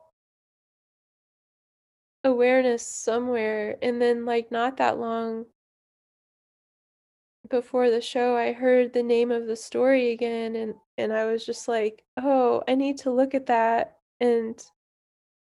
[2.26, 5.48] awareness somewhere and then like not that long
[7.50, 11.46] before the show I heard the name of the story again and and I was
[11.46, 14.64] just like, "Oh, I need to look at that." And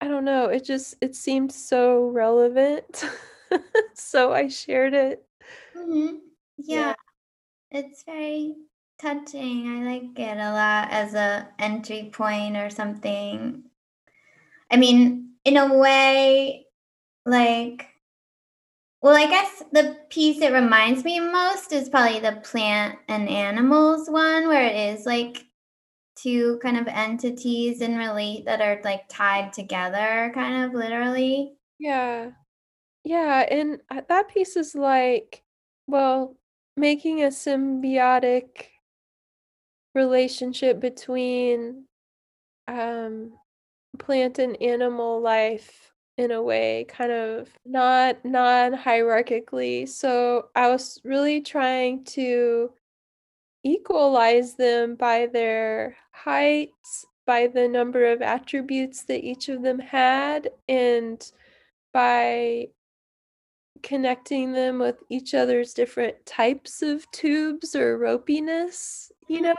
[0.00, 3.04] I don't know, it just it seemed so relevant.
[3.94, 5.26] So I shared it.
[5.76, 6.20] Mhm.
[6.66, 6.90] Yeah.
[6.90, 6.94] Yeah.
[7.70, 8.56] It's very
[8.98, 9.68] touching.
[9.68, 13.70] I like it a lot as a entry point or something.
[14.70, 16.66] I mean, in a way,
[17.24, 17.86] like,
[19.00, 24.10] well, I guess the piece it reminds me most is probably the plant and animals
[24.10, 25.44] one, where it is like
[26.16, 31.54] two kind of entities and relate that are like tied together, kind of literally.
[31.78, 32.32] Yeah.
[33.04, 35.44] Yeah, and uh, that piece is like,
[35.86, 36.34] well,
[36.76, 38.66] making a symbiotic
[39.94, 41.84] relationship between
[42.66, 43.32] um
[43.96, 49.86] plant and animal life in a way, kind of not non-hierarchically.
[49.88, 52.72] So I was really trying to
[53.64, 60.50] equalize them by their heights, by the number of attributes that each of them had,
[60.68, 61.30] and
[61.92, 62.68] by
[63.82, 69.54] connecting them with each other's different types of tubes or ropiness, you know?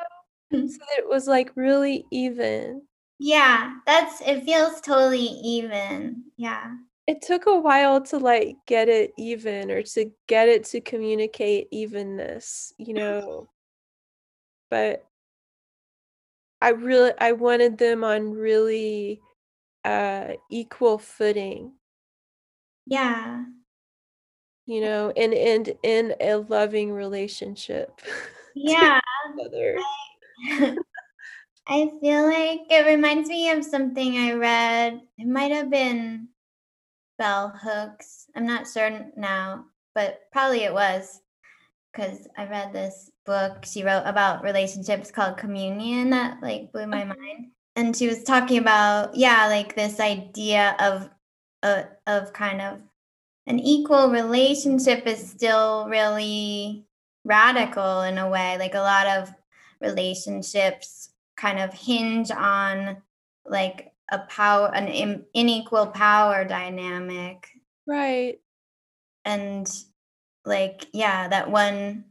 [0.49, 0.67] Hmm.
[0.67, 2.86] So that it was, like, really even.
[3.19, 6.25] Yeah, that's it feels totally even.
[6.37, 6.75] Yeah.
[7.07, 11.67] It took a while to, like, get it even or to get it to communicate
[11.71, 13.49] evenness, you know?
[14.69, 15.07] But
[16.61, 19.21] I really I wanted them on really,
[19.85, 21.73] uh, equal footing,
[22.87, 23.45] Yeah.
[24.65, 28.01] you know, and and in a loving relationship
[28.55, 28.99] Yeah.
[31.69, 35.01] I feel like it reminds me of something I read.
[35.17, 36.29] It might have been
[37.17, 38.27] Bell Hooks.
[38.35, 41.19] I'm not certain now, but probably it was
[41.91, 47.03] because I read this book she wrote about relationships called Communion that like blew my
[47.03, 47.47] mind.
[47.75, 51.09] And she was talking about yeah, like this idea of
[51.63, 52.79] uh, of kind of
[53.45, 56.85] an equal relationship is still really
[57.25, 58.57] radical in a way.
[58.57, 59.33] Like a lot of
[59.81, 62.97] relationships kind of hinge on
[63.45, 67.47] like a power, an in, unequal power dynamic.
[67.85, 68.39] Right.
[69.23, 69.69] And
[70.45, 72.05] like, yeah, that one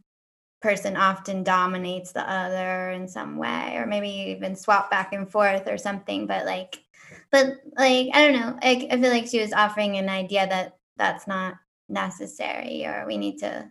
[0.62, 5.68] person often dominates the other in some way, or maybe even swap back and forth
[5.68, 6.26] or something.
[6.26, 6.82] But like,
[7.30, 8.58] but like, I don't know.
[8.62, 11.54] I, I feel like she was offering an idea that that's not
[11.88, 13.70] necessary, or we need to,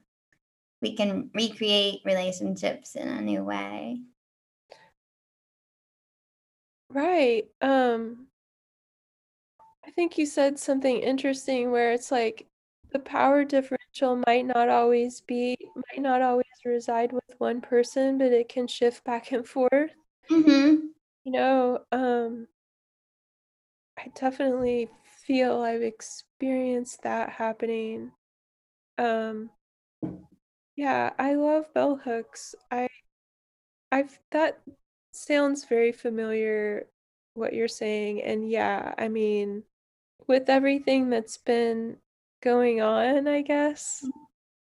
[0.82, 4.00] we can recreate relationships in a new way.
[6.90, 7.46] Right.
[7.62, 8.28] Um,
[9.86, 12.48] I think you said something interesting where it's like
[12.92, 18.32] the power differential might not always be might not always reside with one person, but
[18.32, 19.92] it can shift back and forth.
[20.30, 20.88] Mm-hmm.
[21.24, 22.48] You know, um,
[23.98, 24.90] I definitely
[25.26, 28.12] feel I've experienced that happening.
[28.98, 29.50] Um,
[30.76, 32.56] yeah, I love bell hooks.
[32.72, 32.88] I
[33.92, 34.62] I've that
[35.16, 36.88] sounds very familiar
[37.34, 39.64] what you're saying and yeah, I mean
[40.28, 41.98] with everything that's been
[42.42, 44.10] going on, I guess.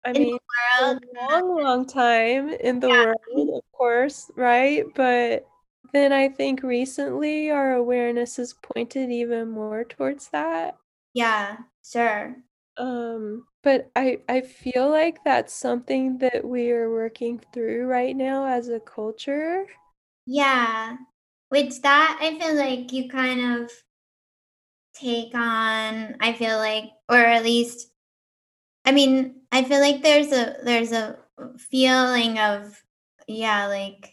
[0.06, 0.39] I In mean,
[0.82, 0.95] a
[1.32, 2.95] long, long time in the yeah.
[2.95, 4.86] world, of course, right?
[4.95, 5.47] But
[5.93, 10.78] then I think recently our awareness is pointed even more towards that.
[11.14, 12.43] Yeah, sure.
[12.78, 18.45] Um, but I I feel like that's something that we are working through right now
[18.45, 19.68] as a culture.
[20.26, 20.97] Yeah.
[21.49, 23.71] Which that I feel like you kind of
[24.93, 27.89] take on, I feel like, or at least,
[28.86, 31.17] I mean, I feel like there's a there's a
[31.59, 32.82] feeling of
[33.28, 34.11] yeah, like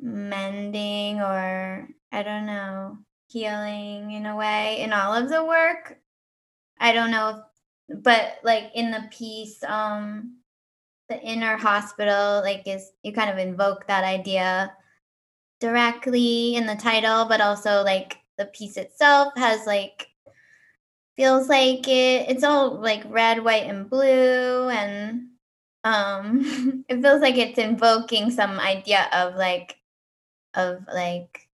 [0.00, 2.98] mending or I don't know,
[3.28, 5.98] healing in a way in all of the work.
[6.80, 7.44] I don't know,
[7.88, 10.38] if, but like in the piece, um,
[11.08, 14.74] the inner hospital, like is you kind of invoke that idea
[15.64, 20.08] directly in the title, but also like the piece itself has like
[21.16, 25.28] feels like it it's all like red, white, and blue and
[25.84, 29.76] um it feels like it's invoking some idea of like
[30.52, 31.48] of like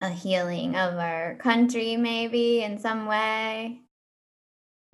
[0.00, 3.80] a healing of our country maybe in some way.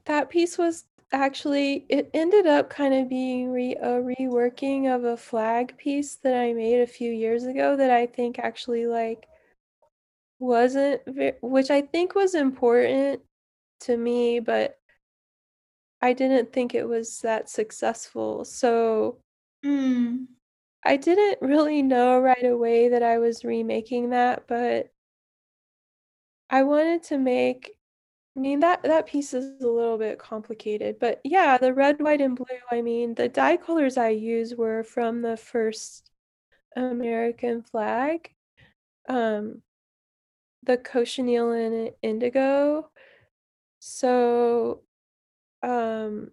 [0.07, 5.17] That piece was actually it ended up kind of being re a reworking of a
[5.17, 9.29] flag piece that I made a few years ago that I think actually like
[10.39, 13.23] wasn't ve which I think was important
[13.81, 14.79] to me, but
[16.03, 18.45] I didn't think it was that successful.
[18.45, 19.23] So
[19.65, 20.27] Mm.
[20.85, 24.93] I didn't really know right away that I was remaking that, but
[26.51, 27.79] I wanted to make
[28.41, 32.23] I mean, that that piece is a little bit complicated, but yeah, the red, white,
[32.23, 36.11] and blue, I mean, the dye colors I use were from the first
[36.77, 38.33] American flag,
[39.09, 39.63] um,
[40.63, 42.91] the cochineal and indigo.
[43.81, 44.83] So,
[45.63, 46.33] um,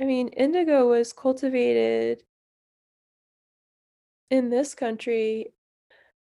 [0.00, 2.24] I mean, indigo was cultivated
[4.30, 5.52] in this country.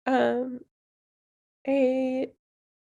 [0.06, 0.60] Um,
[1.66, 2.32] a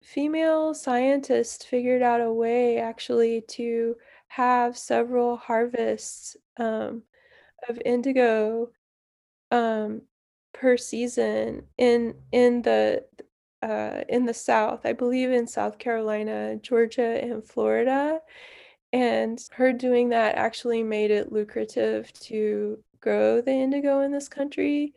[0.02, 3.95] female scientists figured out a way actually to
[4.28, 7.04] have several harvests um,
[7.70, 8.70] of indigo
[9.52, 10.02] um,
[10.54, 13.04] per season in in the
[13.62, 14.86] uh, in the South.
[14.86, 18.20] I believe in South Carolina, Georgia, and Florida.
[18.93, 24.93] And her doing that actually made it lucrative to grow the indigo in this country.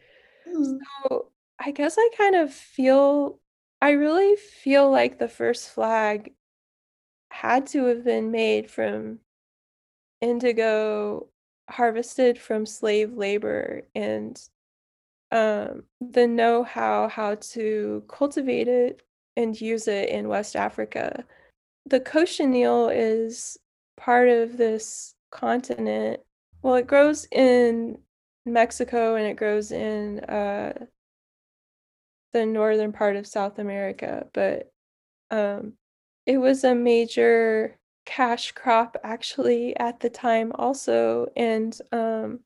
[0.49, 0.79] Mm.
[1.05, 3.39] So I guess I kind of feel,
[3.85, 6.33] I really feel like the first flag
[7.31, 9.19] had to have been made from
[10.23, 11.29] indigo
[11.69, 14.41] harvested from slave labor and
[15.33, 19.03] um, the know-how how to cultivate it
[19.37, 21.23] and use it in West Africa.
[21.85, 23.59] The cochineal is
[23.99, 26.23] part of this continent.
[26.63, 27.99] Well, it grows in
[28.47, 30.87] Mexico and it grows in uh,
[32.35, 34.73] the northern part of South America, but
[35.31, 35.75] um,
[36.27, 41.29] it was a major cash crop actually at the time also.
[41.37, 42.41] And um,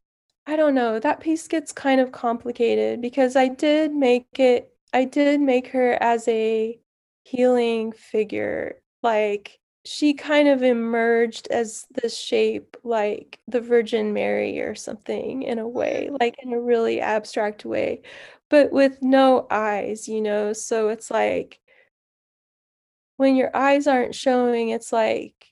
[0.47, 5.05] I don't know, that piece gets kind of complicated because I did make it, I
[5.05, 6.79] did make her as a
[7.25, 8.81] healing figure.
[9.03, 9.59] Like
[9.89, 15.67] she kind of emerged as this shape like the Virgin Mary or something in a
[15.67, 18.03] way, like in a really abstract way,
[18.51, 20.53] but with no eyes, you know?
[20.53, 21.59] So it's like
[23.17, 25.47] when your eyes aren't showing, it's like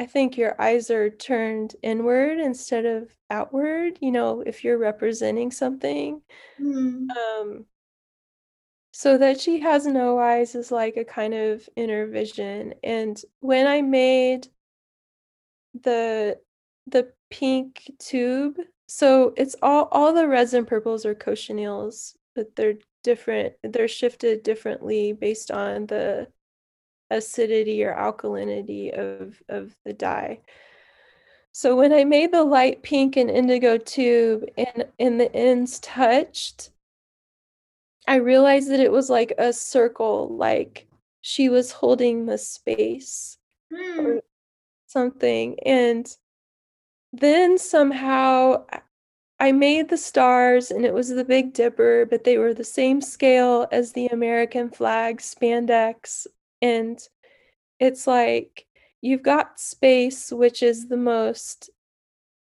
[0.00, 5.50] I think your eyes are turned inward instead of outward, you know, if you're representing
[5.50, 6.22] something.
[6.58, 7.08] Mm.
[7.10, 7.66] Um,
[8.92, 12.74] so that she has no eyes is like a kind of inner vision.
[12.84, 14.48] And when I made
[15.82, 16.38] the
[16.86, 22.74] the pink tube, so it's all all the reds and purples are cochineals, but they're
[23.02, 23.54] different.
[23.62, 26.28] They're shifted differently based on the
[27.10, 30.40] acidity or alkalinity of of the dye.
[31.52, 36.71] So when I made the light pink and indigo tube and and the ends touched,
[38.06, 40.86] I realized that it was like a circle, like
[41.20, 43.38] she was holding the space
[43.72, 43.98] Mm.
[44.04, 44.22] or
[44.86, 45.58] something.
[45.60, 46.06] And
[47.12, 48.66] then somehow
[49.40, 53.00] I made the stars and it was the Big Dipper, but they were the same
[53.00, 56.26] scale as the American flag spandex.
[56.60, 57.00] And
[57.80, 58.66] it's like
[59.00, 61.70] you've got space, which is the most,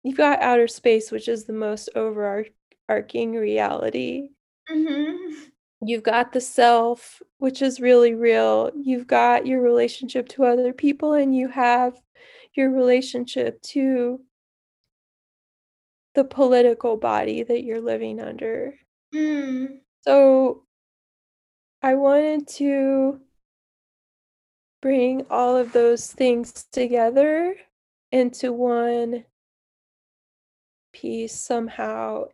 [0.03, 4.29] you've got outer space, which is the most overarching reality.
[4.71, 5.45] Mm-hmm.
[5.87, 8.71] You've got the self, which is really real.
[8.75, 12.01] You've got your relationship to other people, and you have
[12.55, 14.21] your relationship to
[16.15, 18.75] the political body that you're living under.
[19.15, 19.81] Mm.
[20.03, 20.63] So
[21.83, 23.21] I wanted to
[24.81, 27.57] bring all of those things together
[28.13, 29.25] into one
[30.93, 32.27] piece somehow.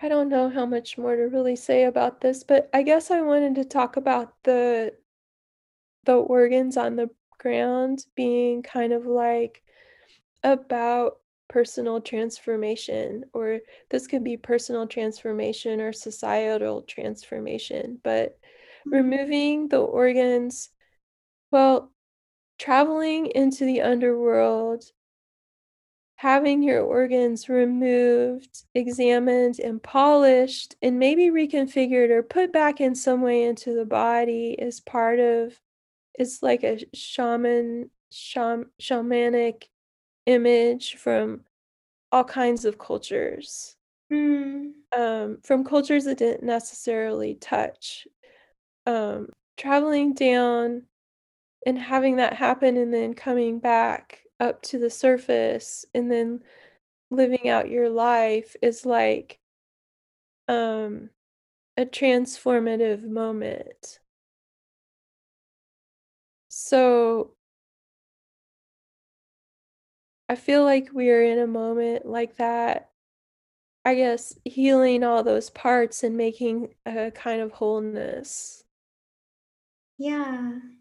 [0.00, 3.22] I don't know how much more to really say about this, but I guess I
[3.22, 4.94] wanted to talk about the
[6.04, 9.62] the organs on the ground being kind of like
[10.42, 11.18] about
[11.48, 18.38] personal transformation or this could be personal transformation or societal transformation, but
[18.86, 18.94] mm-hmm.
[18.94, 20.70] removing the organs
[21.54, 21.92] well,
[22.58, 24.84] traveling into the underworld
[26.24, 33.20] having your organs removed, examined, and polished, and maybe reconfigured or put back in some
[33.20, 35.52] way into the body is part of
[36.14, 39.64] it's like a shaman sham, shamanic
[40.24, 41.42] image from
[42.10, 43.76] all kinds of cultures
[44.10, 44.72] Mm.
[44.96, 48.08] um, from cultures that didn't necessarily touch
[48.86, 50.84] um, traveling down
[51.66, 56.42] and having that happen and then coming back up to the surface and then
[57.10, 59.40] living out your life is like
[60.48, 61.10] um
[61.76, 64.00] a transformative moment.
[66.48, 67.34] So
[70.28, 72.90] I feel like we are in a moment like that.
[73.84, 78.64] I guess healing all those parts and making a kind of wholeness.
[79.98, 80.73] Yeah.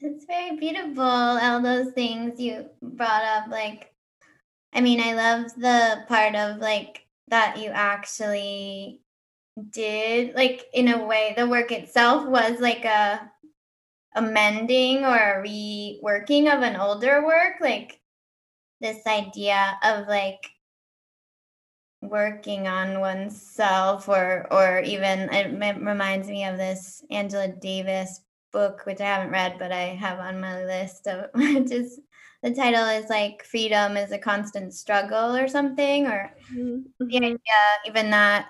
[0.00, 3.48] It's very beautiful, all those things you brought up.
[3.48, 3.94] Like,
[4.72, 9.00] I mean, I love the part of like that you actually
[9.70, 13.30] did, like, in a way, the work itself was like a
[14.14, 17.54] amending or a reworking of an older work.
[17.60, 18.00] Like,
[18.80, 20.50] this idea of like
[22.02, 28.20] working on oneself or or even it reminds me of this Angela Davis
[28.58, 32.00] book which I haven't read but I have on my list of which is
[32.42, 37.60] the title is like freedom is a constant struggle or something or Mhm, the idea
[37.86, 38.48] even that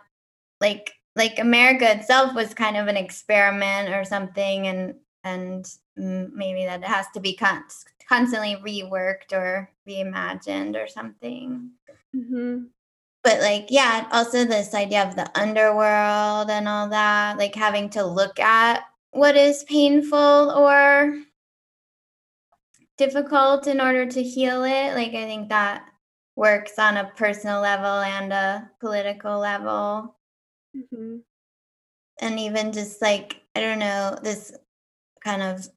[0.61, 4.95] like like America itself was kind of an experiment or something and
[5.25, 7.65] and maybe that it has to be con-
[8.09, 11.71] constantly reworked or reimagined or something
[12.15, 12.69] Mhm.
[13.25, 18.05] but like yeah also this idea of the underworld and all that like having to
[18.05, 18.85] look at
[19.17, 21.23] what is painful or
[22.97, 25.85] difficult in order to heal it like i think that
[26.35, 30.15] works on a personal level and a political level
[30.77, 31.23] Mhm.
[32.21, 34.53] and even just like i don't know this
[35.25, 35.69] kind of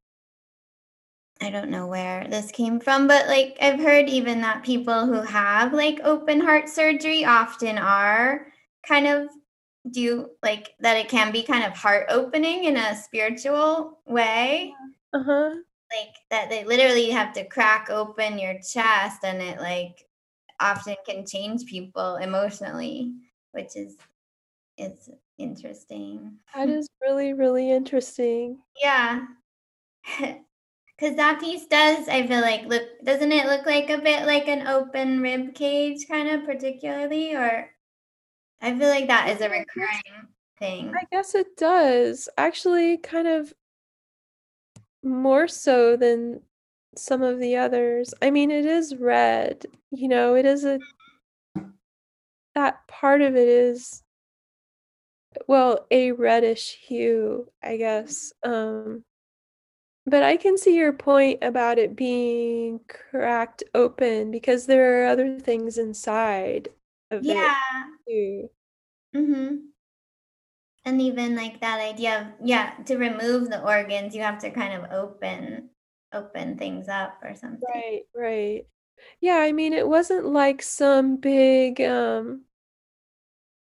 [1.42, 5.22] I don't know where this came from, but like I've heard even that people who
[5.22, 8.48] have like open heart surgery often are
[8.86, 9.30] kind of
[9.92, 14.74] do you like that it can be kind of heart opening in a spiritual way.
[15.14, 15.56] Uh-huh.
[15.92, 20.06] Like that they literally have to crack open your chest and it like
[20.60, 23.14] often can change people emotionally,
[23.52, 23.98] which is
[24.78, 26.38] it's interesting.
[26.56, 28.60] That is really, really interesting.
[28.82, 29.26] Yeah.
[31.00, 34.50] Cause that piece does, I feel like look doesn't it look like a bit like
[34.50, 37.70] an open rib cage kind of particularly or
[38.62, 40.28] I feel like that is a Yeah, I guess recurring
[40.60, 40.94] thing.
[40.96, 42.30] I guess it does.
[42.38, 43.54] Actually, kind of
[45.04, 46.42] more so than
[46.96, 48.14] some of the others.
[48.22, 50.80] I mean, it is red, you know, it is a
[52.56, 54.04] that part of it is
[55.48, 59.04] well, a reddish hue, I guess, um
[60.06, 65.40] but I can see your point about it being cracked open because there are other
[65.40, 66.70] things inside
[67.12, 67.90] of it Yeah.
[68.08, 68.50] too.
[69.14, 69.74] Mhm.
[70.86, 74.74] And even, like, that idea of yeah, to remove the organs, you have to kind
[74.74, 75.70] of open
[76.12, 77.64] open things up or something.
[77.74, 78.68] Right, right.
[79.22, 82.46] Yeah, I mean, it wasn't like some big, um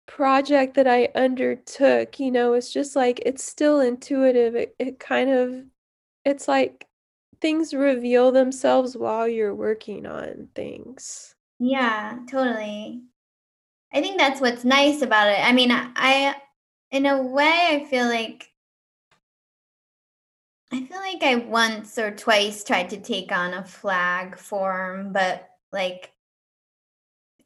[0.07, 5.29] project that I undertook, you know, it's just like it's still intuitive, it it kind
[5.29, 5.65] of
[6.25, 6.87] it's like
[7.41, 11.35] things reveal themselves while you're working on things.
[11.59, 13.03] Yeah, totally.
[13.93, 15.39] I think that's what's nice about it.
[15.39, 16.35] I mean, I
[16.91, 18.51] in a way, I feel like
[20.73, 25.47] I feel like I once or twice tried to take on a flag form, but,
[25.73, 26.11] like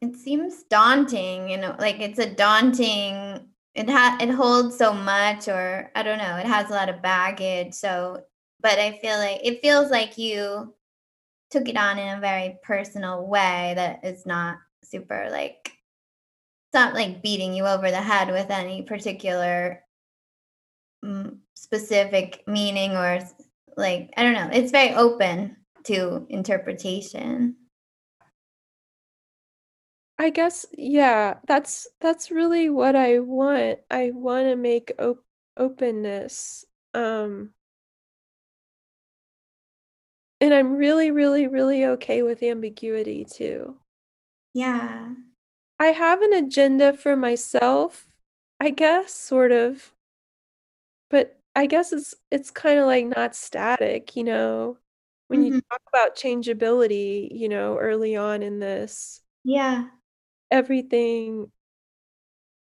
[0.02, 5.48] it seems daunting, you know, like, it's a daunting it ha it holds so much
[5.48, 8.22] or I don't know, it has a lot of baggage, so
[8.60, 10.74] but I feel like it feels like you
[11.50, 15.72] took it on in a very personal way that is not super, like
[16.76, 19.82] not, like, beating you over the head with any particular
[21.04, 23.20] mm, specific meaning or
[23.76, 27.56] like, I don't know, it's very open to interpretation.
[30.18, 33.80] I guess yeah, that's that's really what I want.
[33.90, 35.24] I wanna make op
[35.56, 36.64] openness,
[36.94, 37.54] um
[40.40, 43.76] and I'm really, really, really okay with ambiguity too.
[44.54, 45.14] Yeah.
[45.78, 48.08] I have an agenda for myself,
[48.60, 49.92] I guess, sort of.
[51.10, 54.78] But I guess it's it's kinda, like, not static, you know?
[55.28, 55.60] When you Mhm.
[55.70, 59.88] talk about changeability, you know, early on in this Yeah.
[60.50, 61.50] everything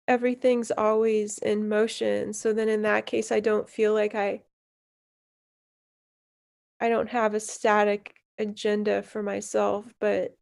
[0.07, 4.41] everything's always in motion, so then in that case, I don't feel like I
[6.79, 10.37] I don't have a static agenda for myself, but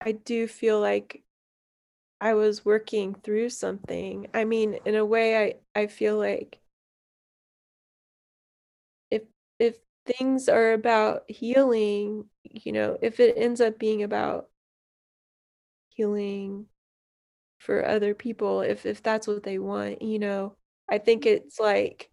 [0.00, 1.21] I do feel like
[2.22, 4.28] I was working through something.
[4.32, 5.36] I mean, in a way,
[5.74, 6.58] I I feel like
[9.10, 9.22] if
[9.58, 14.48] if things are about healing, you know, if it ends up being about
[15.90, 16.66] healing
[17.58, 20.56] for other people, if if that's what they want, you know,
[20.90, 22.10] I think it's like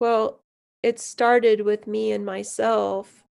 [0.00, 0.42] well,
[0.82, 3.24] it started with me and myself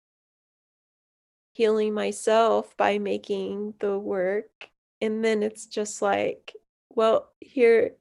[1.54, 4.70] healing myself by making the work,
[5.04, 6.54] and then it's just like,
[6.90, 7.96] well, here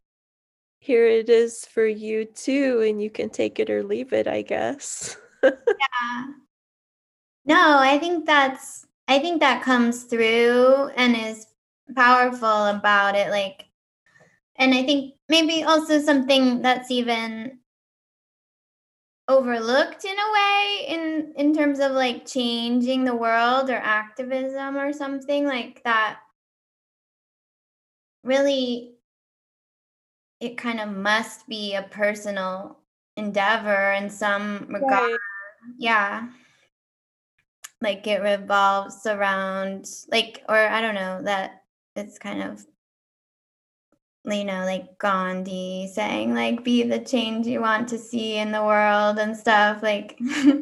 [0.81, 4.43] here it is for you too, and you can take it or leave it, I
[4.43, 5.17] guess.
[5.45, 6.27] Yeah.
[7.45, 11.47] No, I think that's I think that comes through and is
[11.95, 13.67] powerful about it, like
[14.57, 17.59] and I think maybe also something that's even
[19.29, 24.93] overlooked in a way in in terms of, like, changing the world or activism or
[24.93, 26.21] something like that
[28.25, 28.95] really
[30.41, 32.79] it kind of must be a personal
[33.17, 35.11] endeavor in some regard.
[35.13, 35.19] Right.
[35.79, 36.29] Yeah.
[37.81, 41.63] Like, it revolves around like or I don't know, that
[41.97, 42.65] it's kind of
[44.25, 48.63] you know, like Gandhi saying, like, "Be the change you want to see in the
[48.63, 50.17] world," and stuff, like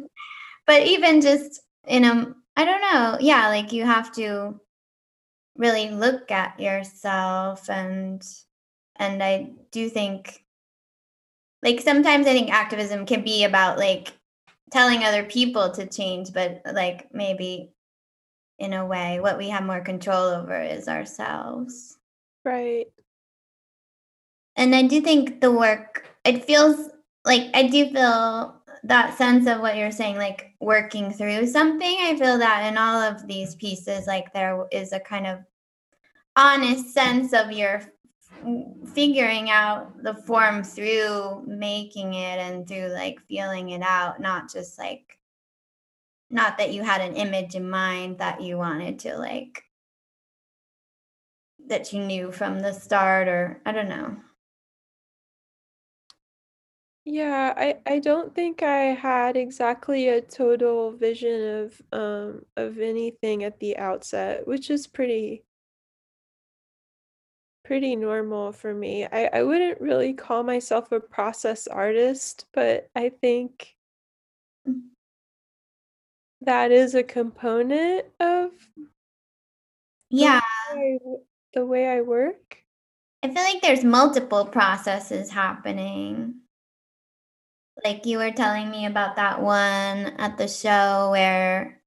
[0.66, 4.58] but even just in, a i don't know, yeah, like, you have to
[5.60, 8.26] really look at yourself, and
[8.96, 10.44] and I do think
[11.62, 14.12] like, sometimes I think activism can be about, like,
[14.70, 17.72] telling other people to change, but, like, maybe
[18.58, 21.98] in a way, what we have more control over is ourselves.
[22.44, 22.86] Right.
[24.56, 26.90] And I do think the work it feels
[27.24, 32.16] like I do feel that sense of what you're saying, like, working through something, I
[32.16, 35.40] feel that in all of these pieces, like, there is a kind of
[36.36, 37.82] honest sense of your
[38.94, 44.78] figuring out the form through making it and through, like, feeling it out, not just,
[44.78, 45.18] like
[46.30, 49.64] not that you had an image in mind that you wanted to, like
[51.66, 54.16] that you knew from the start or I don't know.
[57.06, 63.42] Yeah, I I don't think I had exactly a total vision of, um, of anything
[63.42, 65.44] at the outset, which is pretty
[67.70, 69.06] pretty normal for me.
[69.06, 73.76] I I wouldn't really call myself a process artist, but I think
[76.40, 78.50] that is a component of
[80.10, 80.40] Yeah.
[80.72, 81.16] the way I,
[81.54, 82.56] the way I work.
[83.22, 86.40] I feel like there's multiple processes happening.
[87.84, 91.80] Like you were telling me about that one at the show where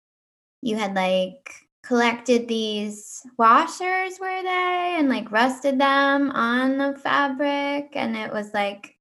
[0.62, 4.96] you had like collected these washers, were they?
[4.98, 7.92] And like rusted them on the fabric.
[7.96, 8.98] And it was like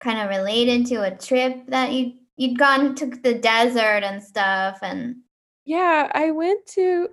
[0.00, 4.78] kind of related to a trip that you you'd gone to the desert and stuff
[4.82, 5.16] and
[5.64, 7.08] Yeah, I went to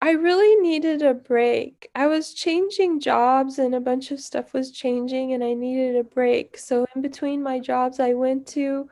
[0.00, 1.88] I really needed a break.
[1.94, 6.04] I was changing jobs and a bunch of stuff was changing and I needed a
[6.04, 6.56] break.
[6.56, 8.88] So in between my jobs, I went to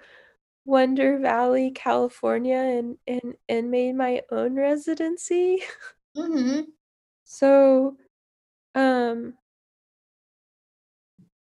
[0.66, 5.62] Wonder Valley, California and and and made my own residency.
[6.16, 6.66] Mhm.
[7.28, 7.96] So
[8.76, 9.34] um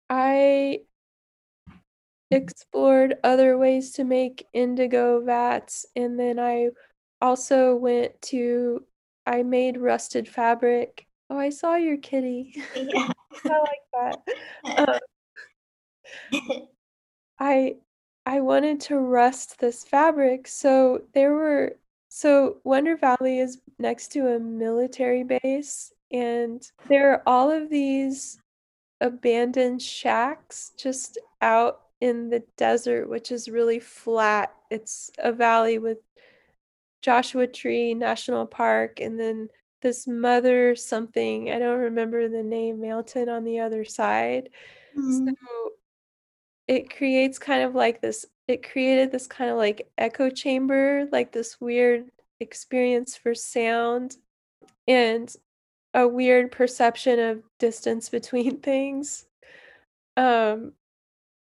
[0.09, 0.83] I
[2.31, 6.69] explored other ways to make indigo vats and then I
[7.21, 8.85] also went to
[9.27, 11.07] I made rusted fabric.
[11.31, 12.55] Oh, I saw your kitty.
[12.77, 13.13] Yeah.
[13.45, 14.19] I like that.
[16.33, 16.61] Um,
[17.39, 17.77] I
[18.27, 21.77] I wanted to rust this fabric, so there were
[22.09, 28.39] so Wonder Valley is next to a military base, and there are all of these
[29.01, 34.55] abandoned shacks just out in the desert, which is really flat.
[34.71, 35.99] It's a valley with
[37.03, 39.49] Joshua Tree National Park, and then
[39.83, 44.51] this mother something, I don't remember the name, mountain on the other side.
[44.95, 45.37] So Mhm.
[46.69, 51.33] It creates kind of like this, it created this kind of like echo chamber, like
[51.33, 52.11] this weird
[52.41, 54.17] experience for sound
[54.87, 55.35] and
[55.95, 59.27] a weird perception of distance between things.
[60.17, 60.73] Um,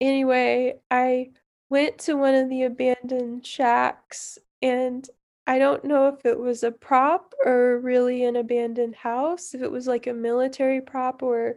[0.00, 1.30] anyway, I
[1.68, 5.08] went to one of the abandoned shacks and
[5.46, 9.70] I don't know if it was a prop or really an abandoned house, if it
[9.70, 11.56] was like a military prop or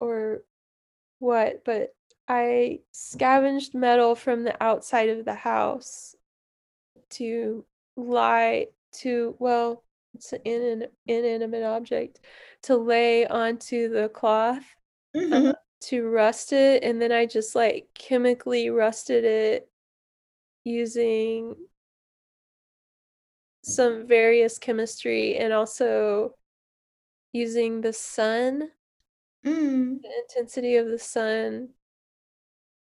[0.00, 0.42] or
[1.18, 1.94] what, but
[2.32, 6.14] I scavenged metal from the outside of the house
[7.10, 7.64] to
[7.96, 9.82] lie to well,
[10.14, 12.20] it's an inan inanimate object
[12.62, 14.62] to lay onto the cloth,
[15.16, 15.54] uh, Mhm.
[15.80, 19.68] to rust it, and then I just, like, chemically rusted it
[20.62, 21.56] using
[23.62, 26.36] some various chemistry and also
[27.32, 28.70] using the sun,
[29.44, 30.00] Mm.
[30.02, 31.74] the intensity of the sun,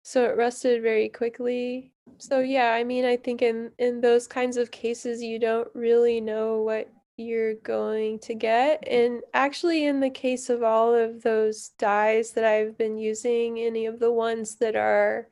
[0.05, 1.92] so it rusted very quickly.
[2.18, 6.20] So, yeah, I mean, I think in in those kinds of cases, you don't really
[6.20, 11.70] know what you're going to get, and actually in the case of all of those
[11.78, 15.28] dyes that I've been using, any of the ones that are,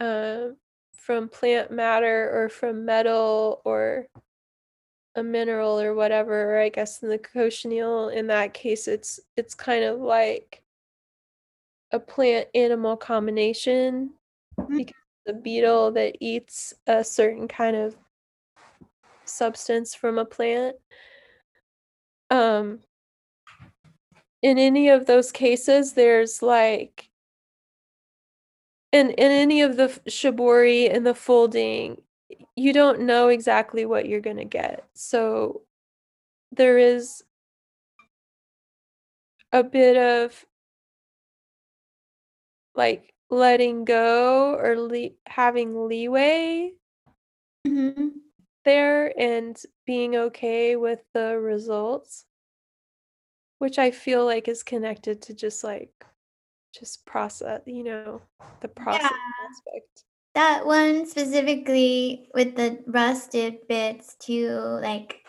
[0.00, 0.56] um,
[0.96, 4.08] from plant matter or from metal or
[5.14, 9.54] a mineral or whatever, or I guess in the cochineal, in that case, it's it's
[9.54, 10.63] kind of like
[11.92, 14.10] a plant-animal combination
[14.58, 14.76] Mm.
[14.78, 14.94] because
[15.26, 17.96] the beetle that eats a certain kind of
[19.24, 20.76] substance from a plant.
[22.30, 22.80] Um
[24.42, 27.10] in any of those cases, there's like
[28.92, 32.00] in in any of the shibori and the folding,
[32.54, 35.62] you don't know exactly what you're gonna get, so
[36.52, 37.24] there is
[39.52, 40.44] a bit of
[42.74, 46.74] like, letting go or le having leeway
[47.66, 48.24] Mhm.
[48.64, 52.24] there and being okay with the results.
[53.60, 56.04] Which I feel like is connected to just, like
[56.74, 58.22] just process you know,
[58.60, 59.08] the Yeah.
[59.08, 59.18] process
[59.50, 60.04] aspect.
[60.34, 64.48] That one specifically with the rusted bits too,
[64.82, 65.22] like,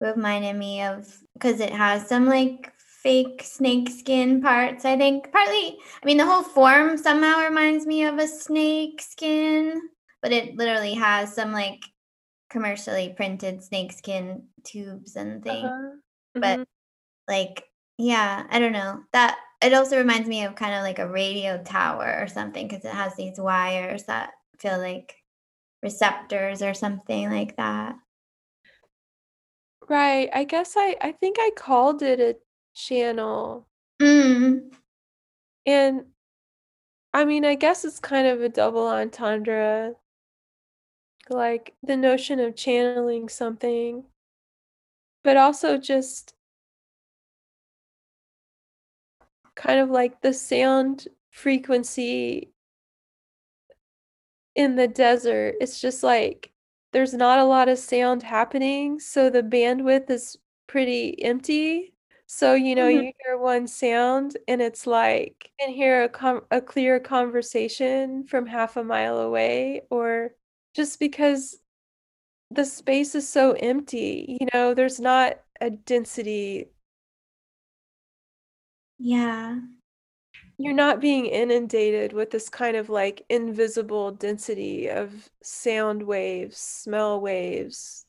[0.00, 2.73] reminded me of because it has some, like,
[3.04, 5.32] fake snakeskin parts, I think.
[5.32, 9.82] Partly I mean, the whole form somehow reminds me of a snakeskin,
[10.22, 11.80] but it literally has some, like,
[12.50, 15.72] commercially printed snakeskin tubes and things.
[15.72, 15.96] Uh-huh.
[16.42, 16.64] But, Mhm.
[17.28, 17.64] like
[17.98, 19.04] yeah, I don't know.
[19.12, 22.92] That it also reminds me of kinda like a radio tower or something because it
[22.94, 25.16] has these wires that feel like
[25.82, 27.96] receptors or something like that.
[29.88, 32.36] Right, I guess I I think I called it a
[32.74, 33.66] channel.
[34.00, 34.72] Mm.
[35.66, 36.04] And
[37.12, 39.94] I mean, I guess it's kind of a double entendre.
[41.30, 44.04] Like, the notion of channeling something.
[45.22, 46.34] But also just
[49.54, 52.50] kind of like the sound frequency
[54.54, 56.52] in the desert, it's just like
[56.92, 60.36] there's not a lot of sound happening, so the bandwidth is
[60.66, 61.93] pretty empty.
[62.26, 62.88] So, you know, Mhm.
[62.88, 68.24] you hear one sound and it's like you can hear a com- a clear conversation
[68.26, 70.34] from half a mile away or
[70.74, 71.60] just because
[72.50, 76.70] the space is so empty, you know, there's not a density.
[78.98, 79.60] Yeah.
[80.58, 87.20] You're not being inundated with this kind of like invisible density of sound waves, smell
[87.20, 88.03] waves,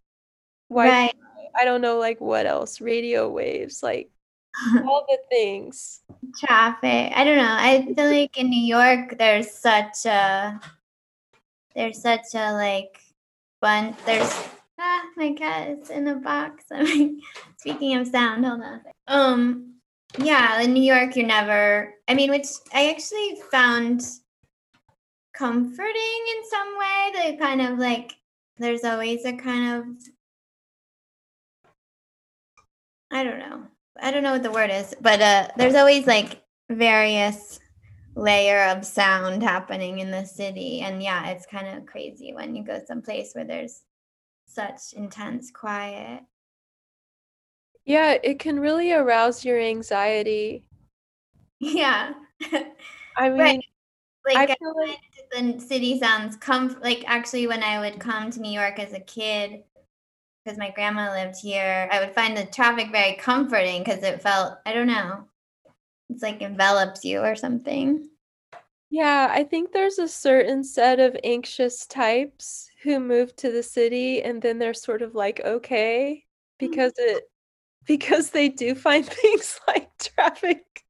[0.70, 0.90] Wi-Fi.
[0.90, 1.16] Right.
[1.60, 4.10] I don't know like what else, radio waves, like
[4.86, 6.02] all the things.
[6.38, 7.12] Traffic.
[7.16, 7.56] I don't know.
[7.58, 10.60] I feel like in New York there's such a
[11.76, 13.00] there's such a like
[13.62, 14.34] bunch there's
[14.80, 16.66] ah my cat is in a box.
[16.72, 17.22] I mean,
[17.58, 18.82] speaking of sound, hold on.
[19.08, 19.72] Um
[20.18, 24.02] yeah, in New York you're never I mean, which I actually found
[25.34, 27.12] comforting in some way.
[27.14, 28.14] That kind of like
[28.58, 29.86] there's always a kind of
[33.16, 33.64] I don't know.
[34.02, 37.62] I don't know what the word is, but uh there's always like various
[38.14, 42.64] layer of sound happening in the city and yeah, it's kind of crazy when you
[42.66, 43.84] go someplace where there's
[44.46, 46.24] such intense quiet.
[47.86, 50.66] Yeah, it can really arouse your anxiety.
[51.60, 52.14] Yeah.
[53.16, 53.32] I right.
[53.32, 53.62] mean,
[54.26, 55.00] Like I I feel like
[55.32, 59.00] the city sounds comf like actually when I would come to New York as a
[59.00, 59.64] kid
[60.46, 64.60] because my grandma lived here, I would find the traffic very comforting because it felt
[64.66, 65.26] I don't know.
[66.10, 68.08] It's like envelops you or something.
[68.92, 74.22] Yeah, I think there's a certain set of anxious types who move to the city
[74.22, 76.70] and then they're sort of like okay mm.
[76.70, 77.24] because it
[77.86, 80.84] because they do find things like traffic.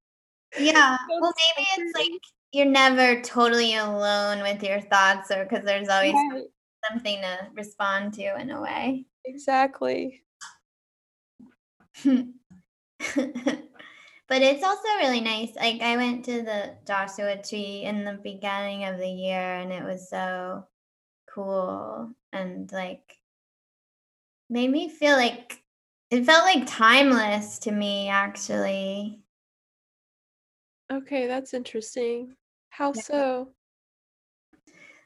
[0.59, 0.97] Yeah.
[1.09, 2.21] so Well, maybe it's like
[2.51, 6.43] you're never totally alone with your thoughts or because there's always Right,
[6.89, 9.07] something to respond to in a way.
[9.25, 10.23] exactly.
[12.05, 12.33] but
[14.41, 15.55] it's also really nice.
[15.55, 19.83] Like I went to the Joshua Tree in the beginning of the year and it
[19.83, 20.67] was so
[21.27, 23.19] cool and like
[24.49, 25.63] made me feel like
[26.09, 29.23] it felt like timeless to me actually.
[30.91, 32.35] Okay, that's interesting.
[32.69, 33.53] How so?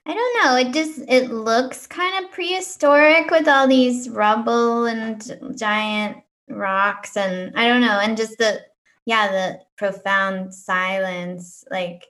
[0.09, 0.55] I don't know.
[0.55, 6.17] It just it looks kind of prehistoric with all these rubble and giant
[6.49, 8.59] rocks and I don't know, and just the
[9.05, 11.63] yeah, the profound silence.
[11.69, 12.07] Like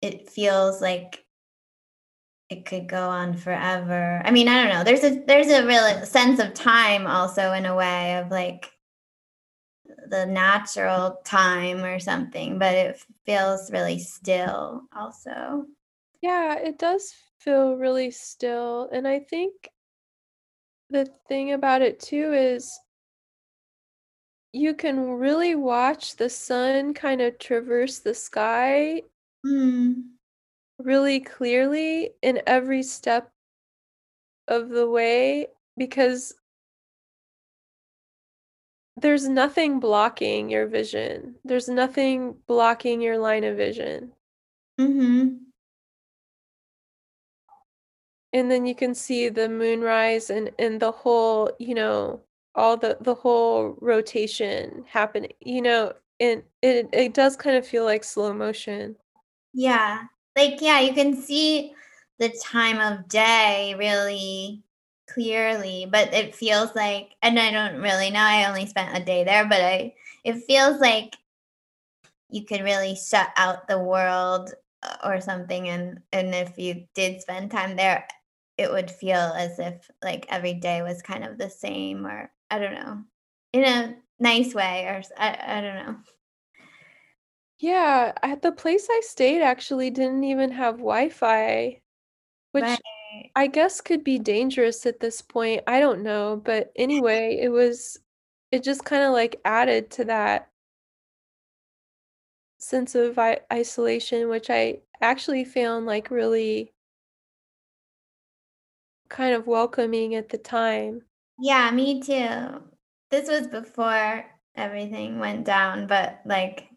[0.00, 1.26] it feels like
[2.48, 4.22] it could go on forever.
[4.24, 4.82] I mean, I don't know.
[4.82, 8.70] There's a there's a real sense of time also in a way of like
[10.08, 15.66] the natural time or something, but it feels really still also.
[16.22, 17.12] Yeah, it does
[17.44, 18.88] feel really still.
[18.90, 19.52] And I think
[20.90, 22.78] the thing about it too is
[24.52, 29.02] you can really watch the sun kind of traverse the sky
[29.44, 30.14] Mm.
[30.78, 33.30] really clearly in every step
[34.48, 36.34] of the way because
[38.96, 41.36] there's nothing blocking your vision.
[41.44, 44.12] There's nothing blocking your line of vision.
[44.78, 45.43] Mhm.
[48.34, 52.20] And then you can see the moonrise and and the whole, you know,
[52.54, 57.84] all the the whole rotation happening, you know, and it it does kind of feel
[57.84, 58.96] like slow motion.
[59.52, 60.02] Yeah.
[60.36, 61.74] Like, yeah, you can see
[62.18, 64.64] the time of day really
[65.08, 69.24] clearly, but it feels like and I don't really know, I only spent a day
[69.24, 69.94] there, but I
[70.24, 71.16] it feels like
[72.28, 74.52] you could really shut out the world
[74.82, 78.06] uh, or something and and if you did spend time there,
[78.56, 82.58] it would feel as if like every day was kind of the same or I
[82.58, 83.04] don't know,
[83.52, 85.96] in a nice way or I, I don't know.
[87.58, 91.80] Yeah, at the place I stayed actually didn't even have Wi-Fi,
[92.52, 93.32] which Right.
[93.36, 95.64] I guess could be dangerous at this point.
[95.66, 97.98] I don't know, but anyway, it was
[98.52, 100.52] it just kind of like added to that
[102.58, 106.72] sense of I isolation, which I actually found like really
[109.14, 111.02] kind of welcoming at the time.
[111.38, 112.62] Yeah, me too.
[113.10, 114.24] This was before
[114.56, 116.68] everything went down, but like,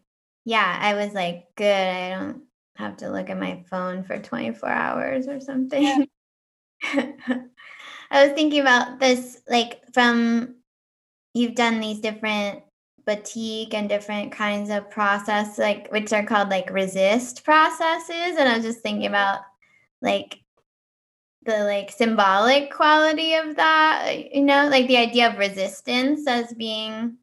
[0.44, 1.66] yeah, I was like, good.
[1.66, 2.42] I don't
[2.76, 5.40] have to look at my phone for 24 hours or Yeah.
[5.40, 6.08] something.
[8.10, 10.56] I was thinking about this, like, from
[11.34, 12.62] you've done these different
[13.04, 18.36] batik and different kinds of process, like, which are called like resist processes.
[18.38, 19.14] And I was just thinking mm-hmm.
[19.14, 19.40] about
[20.02, 20.40] like
[21.44, 27.16] the like symbolic quality of that, you know, like the idea of resistance as being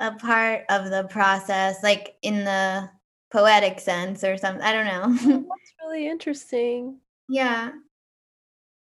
[0.00, 2.88] a part of the process, like in the
[3.30, 4.62] poetic sense or something.
[4.62, 5.08] I don't know.
[5.48, 6.98] That's really interesting.
[7.28, 7.72] yeah.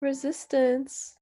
[0.01, 1.15] Resistance.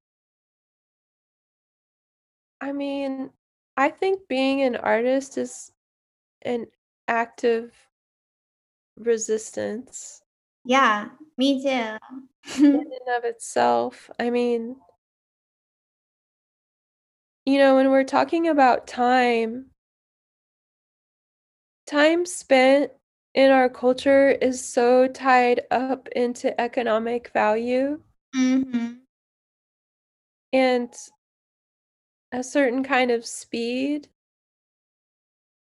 [2.62, 3.30] I mean,
[3.76, 5.72] I think being an artist is
[6.42, 6.66] an
[7.08, 7.74] active
[8.96, 10.19] resistance
[10.64, 11.08] Yeah.
[11.36, 11.96] Me too.
[12.58, 14.10] in and of itself.
[14.18, 14.76] I mean,
[17.46, 19.66] you know, when we're talking about time,
[21.86, 22.92] time spent
[23.34, 28.00] in our culture is so tied up into economic value
[28.34, 28.92] hmm
[30.52, 30.92] and
[32.32, 34.08] a certain kind of speed.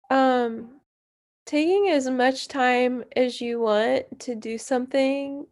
[0.10, 0.73] Um,
[1.54, 5.46] taking as much time as you want to do something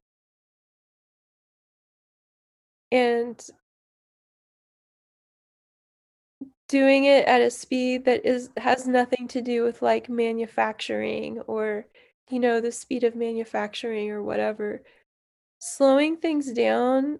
[2.91, 3.45] and
[6.67, 11.85] doing it at a speed that is has nothing to do with like manufacturing or
[12.31, 14.81] you know the speed of manufacturing or whatever.
[15.59, 17.19] Slowing things down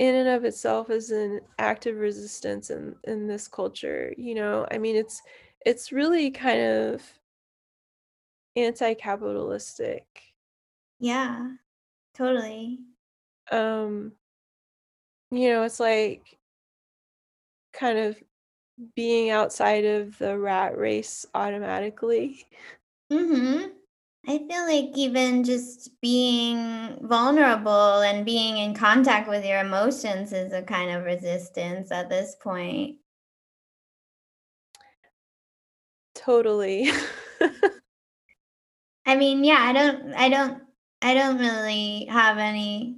[0.00, 4.66] in and of itself is an act of resistance in in this culture you know?
[4.72, 5.22] I mean it's
[5.64, 7.02] it's really kind of
[8.56, 10.34] anti-capitalistic
[10.98, 11.56] Yeah.
[12.14, 12.80] Totally.
[13.50, 14.12] um
[15.30, 16.38] you know it's like
[17.72, 18.22] kind of
[18.96, 22.46] being outside of the rat race automatically
[23.10, 23.66] hmm
[24.28, 30.52] I feel like even just being vulnerable and being in contact with your emotions is
[30.52, 32.98] a kind of resistance at this point.
[36.14, 36.90] totally
[39.12, 40.62] I mean, yeah, I don't I don't
[41.02, 42.96] I don't really have any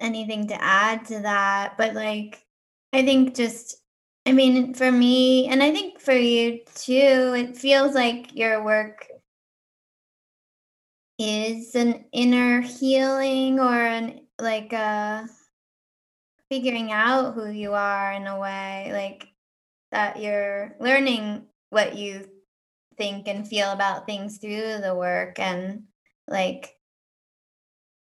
[0.00, 2.46] anything to add to that, but like
[2.94, 3.76] I think just
[4.24, 9.06] I mean, for me and I think for you too, it feels like your work
[11.18, 15.28] is an inner healing or an like a
[16.50, 19.28] figuring out who you are in a way, like
[19.92, 22.30] that you're learning what you
[22.96, 25.84] think and feel about things through the work and
[26.28, 26.76] like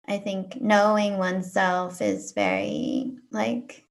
[0.07, 3.85] I think knowing oneself is very like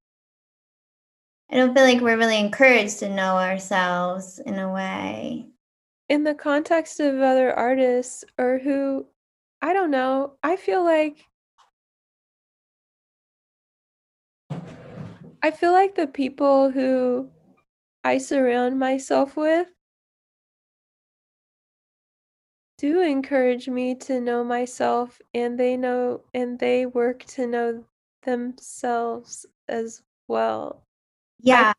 [1.51, 5.47] I don't feel like we're really encouraged to know ourselves in a way.
[6.09, 9.05] in the context of other artists or who
[9.61, 11.25] I don't know, I feel like
[15.41, 17.29] I feel like the people who
[18.03, 19.67] I surround myself with
[22.83, 27.81] do encourage me to know myself and they know and they work to know
[28.23, 30.83] themselves as well.
[30.83, 31.73] I Yeah.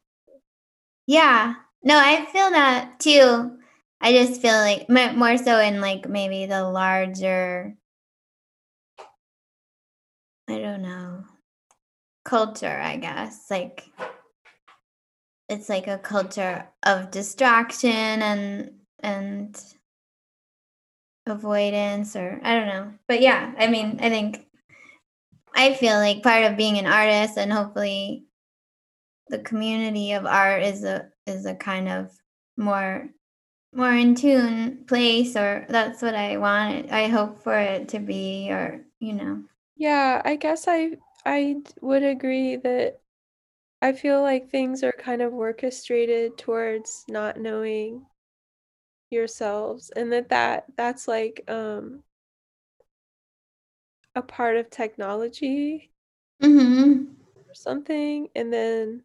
[1.07, 1.55] Yeah.
[1.83, 3.59] No, I feel that too.
[4.01, 7.77] I just feel like more so in like maybe the larger
[10.49, 11.25] I don't know,
[12.25, 13.51] culture, I guess.
[13.51, 13.91] Like
[15.51, 18.71] it's like a culture of distraction and
[19.01, 19.63] and
[21.27, 22.95] avoidance or I don't know.
[23.09, 24.47] But yeah, I mean, I think
[25.55, 28.27] I feel like part of being an artist and hopefully
[29.29, 32.11] the community of art is a is a kind of
[32.57, 33.09] more
[33.75, 38.51] more in tune place or that's what I want I hope for it to be
[38.51, 39.45] or you know.
[39.77, 40.93] yeah, I guess I
[41.25, 43.01] I would agree that
[43.83, 48.07] I feel like things are kind of orchestrated towards not knowing
[49.15, 52.03] yourselves and that that that's like um
[54.15, 55.91] a part of technology
[56.43, 57.15] Mhm.
[57.49, 59.03] or something and then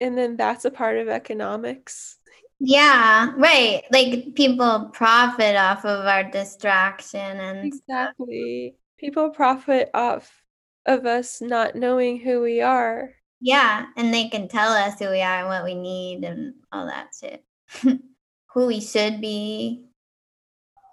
[0.00, 2.18] and then that's a part of economics.
[2.58, 3.82] Yeah, right.
[3.92, 7.72] Like people profit off of our distraction and.
[7.72, 8.76] Exactly.
[8.98, 10.44] People profit off
[10.86, 13.10] of us not knowing who we are.
[13.40, 16.86] Yeah, and they can tell us who we are and what we need and all
[16.86, 17.44] that shit.
[18.54, 19.84] who we should be.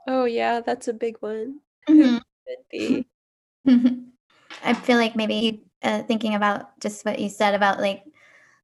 [0.08, 1.62] Oh yeah, that's a big one.
[1.88, 2.22] Who Mhm.
[2.48, 3.06] should be.
[4.64, 8.04] I feel like maybe uh, thinking about just what you said about like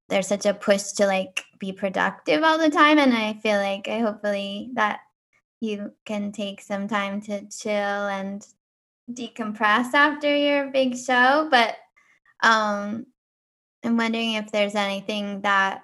[0.10, 3.88] there's such a push to like be productive all the time and I feel like
[3.88, 5.02] I hopefully that
[5.62, 8.46] you can take some time to chill and
[9.12, 11.76] decompress after your big show, but
[12.44, 13.08] um
[13.84, 15.84] I'm wondering if there's anything that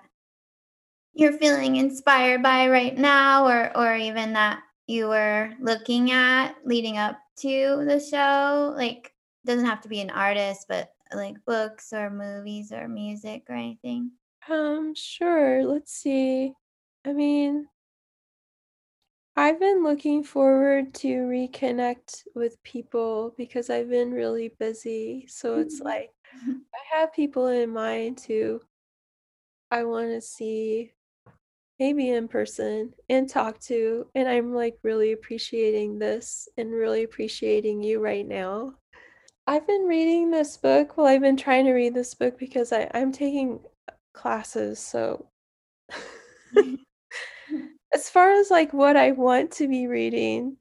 [1.14, 6.98] you're feeling inspired by right now or or even that you were looking at leading
[6.98, 8.74] up to the show?
[8.76, 9.14] Like,
[9.46, 14.14] doesn't have to be an artist, but like books or movies or music or anything?
[14.48, 15.64] Um, sure.
[15.66, 16.54] Let's see.
[17.06, 17.70] I mean,
[19.36, 25.26] I've been looking forward to reconnect with people because I've been really busy.
[25.28, 25.84] So it's Mhm.
[25.84, 26.14] like
[26.74, 28.62] I have people in mind who
[29.72, 30.94] I want to see
[31.82, 34.06] maybe in person and talk to.
[34.14, 38.76] And I'm like really appreciating this and really appreciating you right now.
[39.48, 40.96] I've been reading this book.
[40.96, 43.62] Well, I've been trying to read this book because I, I'm taking
[44.14, 44.78] classes.
[44.78, 45.26] So
[47.96, 50.58] as far as like what I want to be reading,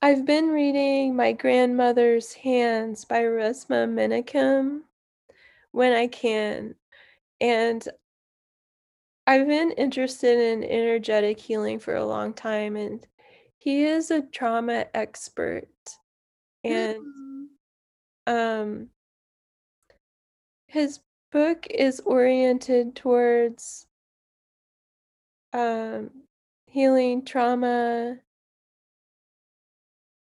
[0.00, 4.82] I've been reading My Grandmother's Hands by Resmaa Menakem
[5.72, 6.76] when I can.
[7.40, 7.84] And
[9.26, 13.06] I've been interested in energetic healing for a long time, and
[13.58, 15.68] he is a trauma expert.
[16.64, 17.48] And Mm.
[18.26, 18.90] um,
[20.66, 21.00] his
[21.30, 23.86] book is oriented towards
[25.52, 26.10] um,
[26.66, 28.18] healing trauma,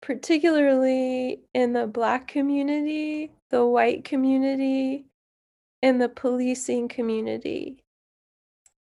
[0.03, 5.07] particularly in the Black community, the white community,
[5.83, 7.82] and the policing community.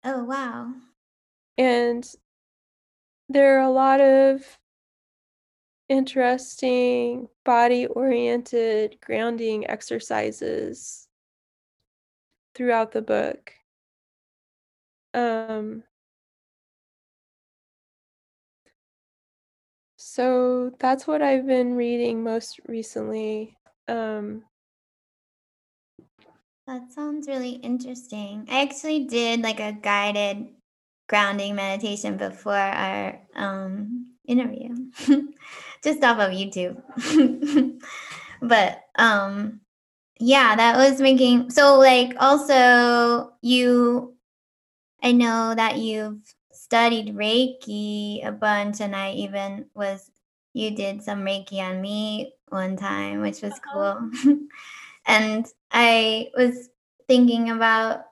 [0.04, 0.74] Oh, wow.
[1.56, 2.04] And
[3.28, 4.58] there are a lot of
[5.88, 11.08] interesting body oriented grounding exercises
[12.54, 13.52] throughout the book.
[15.14, 15.82] Um,
[19.96, 23.56] so that's what I've been reading most recently.
[23.88, 24.44] Um,
[26.68, 28.46] That sounds really interesting.
[28.50, 30.48] I actually did like a guided
[31.08, 34.76] grounding meditation before our um, interview,
[35.84, 36.82] just off of YouTube.
[38.42, 39.62] but um,
[40.20, 44.14] yeah, that was making so like also you.
[45.02, 46.20] I know that you've
[46.52, 50.10] studied Reiki a bunch, and I even was
[50.54, 54.00] you did some Reiki on me one time, which was Uh-huh.
[54.24, 54.38] cool.
[55.08, 56.68] and I was
[57.08, 58.02] thinking about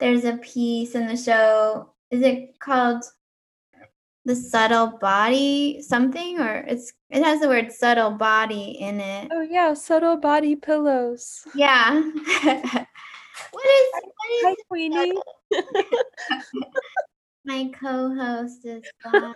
[0.00, 1.90] there's a piece in the show.
[2.10, 3.04] Is it called
[4.24, 9.28] The Subtle Body something or it's it has the word subtle body in it.
[9.30, 11.46] oh yeah, subtle body pillows.
[11.54, 11.92] Yeah.
[13.52, 15.12] what is Hi, what is hi, Queenie.
[17.44, 19.34] my co-host is gone.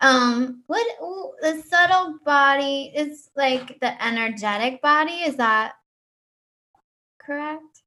[0.00, 5.74] Um what ooh, the subtle body is like the energetic body is that
[7.18, 7.82] correct?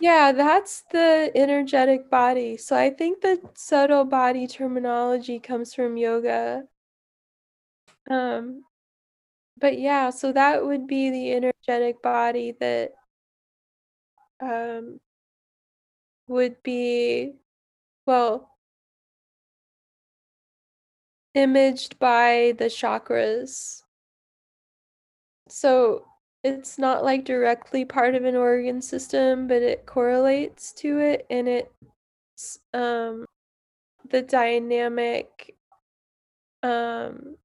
[0.00, 2.56] yeah, that's the energetic body.
[2.56, 6.64] So I think the subtle body terminology comes from yoga.
[8.10, 8.64] Um,
[9.58, 12.92] but yeah, so that would be the energetic body that
[14.40, 15.00] um
[16.26, 17.34] would be
[18.06, 18.53] well
[21.34, 23.82] imaged by the chakras.
[25.48, 26.06] So
[26.42, 31.48] it's not like directly part of an organ system, but it correlates to it and
[31.48, 33.24] it's um
[34.10, 35.56] the dynamic
[36.62, 37.36] um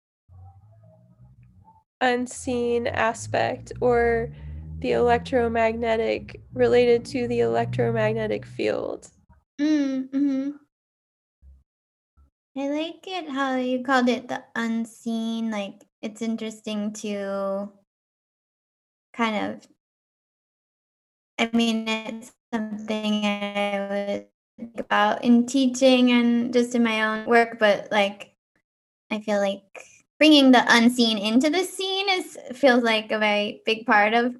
[2.02, 4.34] unseen aspect or
[4.80, 9.10] the electromagnetic related to the electromagnetic field.
[9.60, 10.49] Mm, hmm
[12.60, 15.49] I like it how you called it the unseen.
[15.49, 17.72] Like it's interesting to
[19.14, 19.68] kind of
[21.38, 24.27] I mean it's something I would
[24.57, 28.36] think about in teaching and just in my own work, but like
[29.10, 29.64] I feel like
[30.18, 34.36] bringing the unseen into the seen is feels like a very big part of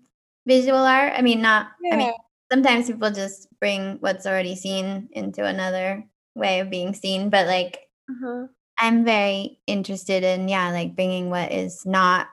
[0.46, 1.14] visual art.
[1.16, 2.14] I mean, not I mean,
[2.52, 6.04] sometimes people just bring what's already seen into another
[6.36, 8.50] way of being seen, but like Uh-huh.
[8.78, 12.28] I'm very interested in yeah, like bringing what is not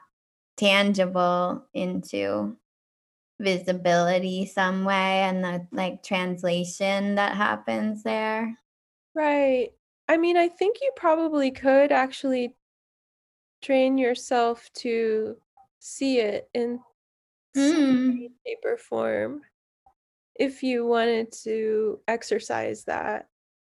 [0.57, 2.57] tangible into
[3.41, 8.59] visibility some way and the like translation that happens there.
[9.15, 9.73] Right.
[10.09, 12.57] I mean, I think you probably could actually
[13.63, 15.41] train yourself to
[15.79, 16.81] see it in
[17.57, 18.27] Mm.
[18.47, 19.43] shape, or form
[20.37, 23.29] if you wanted to exercise that.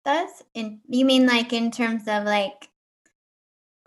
[0.10, 2.68] That's in you mean like in terms of like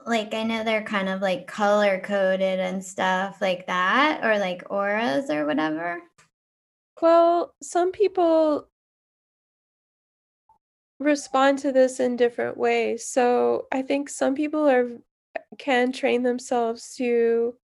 [0.07, 4.63] like I know they're kind of like color coded and stuff like that or like
[4.71, 6.01] auras or whatever?
[7.01, 8.69] Well, some people
[11.01, 13.05] respond to this in different ways.
[13.05, 14.91] So I think some people are
[15.59, 17.57] can train themselves to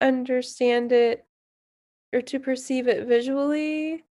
[0.00, 1.26] understand it
[2.12, 4.04] or to perceive it visually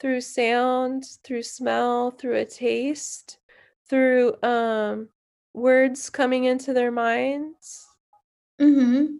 [0.00, 3.38] through sound, through smell, through a taste,
[3.88, 5.08] through um
[5.54, 7.86] words coming into their minds.
[8.60, 9.16] Mm-hmm.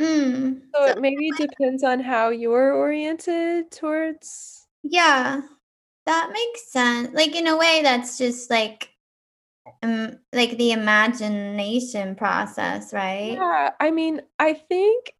[0.00, 0.62] Mm.
[0.74, 5.42] So So it maybe depends on how you're oriented towards yeah,
[6.06, 7.10] that makes sense.
[7.12, 8.90] Like in a way that's just like
[9.82, 13.34] um like the imagination process, right?
[13.34, 15.14] Yeah, I mean, I think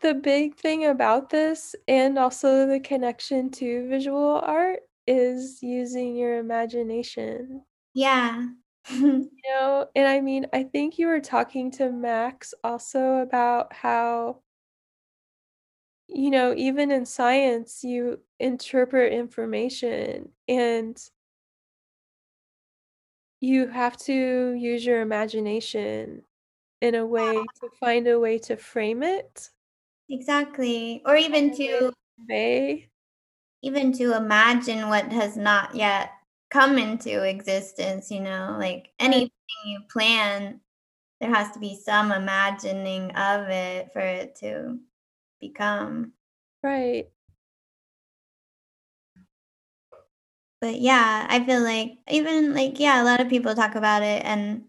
[0.00, 6.38] the big thing about this and also the connection to visual art is using your
[6.38, 7.64] imagination.
[7.94, 8.48] Yeah.
[8.90, 14.42] You know, and I mean, I think you were talking to Max also about how,
[16.08, 20.98] you know, even in science, you interpret information and
[23.40, 26.22] you have to use your imagination
[26.82, 29.50] in a way to find a way to frame it,
[30.12, 31.02] Exactly.
[31.04, 32.90] Or even to convey.
[33.62, 36.10] even to imagine what has not yet
[36.50, 39.30] come into existence, you know, like anything
[39.66, 40.60] you plan,
[41.20, 44.78] there has to be some imagining of it for it to
[45.40, 46.14] become.
[46.62, 47.08] right.
[50.60, 54.24] But yeah, I feel like even like yeah, a lot of people talk about it
[54.24, 54.64] and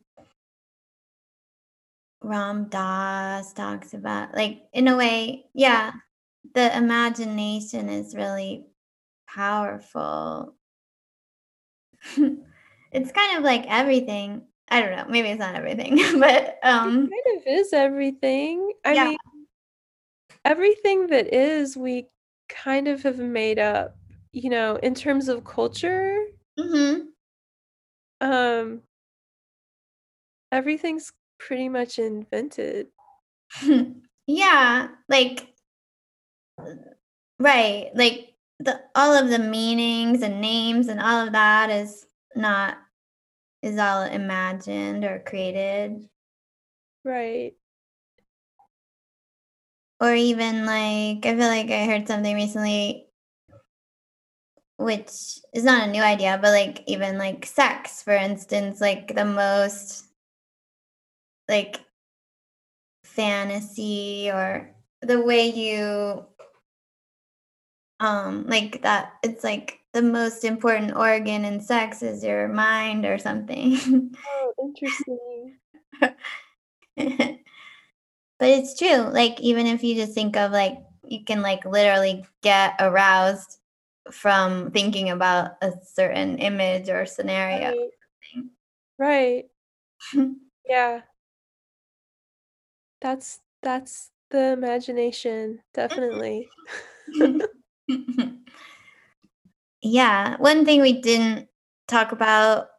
[2.24, 5.94] Ram Dass talks about like in a way, yeah,
[6.54, 8.68] the imagination is really
[9.28, 10.56] powerful.
[12.91, 14.48] it's kind of like everything.
[14.70, 18.74] I don't know, maybe it's not everything, but It um kind of is everything.
[18.86, 18.95] I yeah.
[18.95, 19.18] mean,
[20.45, 22.08] everything that is, we
[22.50, 23.95] kind of have made up,
[24.32, 26.26] you know, in terms of culture,
[26.58, 27.14] Mhm.
[28.22, 28.84] um,
[30.52, 31.12] everything's
[31.48, 32.88] pretty much invented.
[34.28, 35.53] yeah, like
[37.40, 42.06] right, like the all of the meanings and names and all of that is
[42.36, 42.78] not
[43.61, 46.10] is all imagined or created.
[47.03, 47.53] Right.
[49.99, 53.07] Or even like I feel like I heard something recently
[54.78, 59.26] which is not a new idea, but like even like sex, for instance, like the
[59.26, 60.06] most
[61.48, 61.80] like
[63.03, 64.70] fantasy or
[65.02, 66.26] the way you
[67.99, 73.18] um like that it's like the most important organ in sex is your mind or
[73.20, 73.78] something.
[74.26, 75.57] Oh, interesting.
[78.40, 82.26] But it's true, like, even if you just think of, like you can, like, literally
[82.41, 83.60] get aroused
[84.11, 87.74] from thinking about a certain image or scenario.
[88.98, 89.45] Right.
[90.14, 90.26] Right.
[90.68, 91.02] Yeah.
[93.04, 96.50] That's that's the imagination, definitely.
[99.82, 101.50] Yeah, one thing we didn't
[101.88, 102.70] talk about,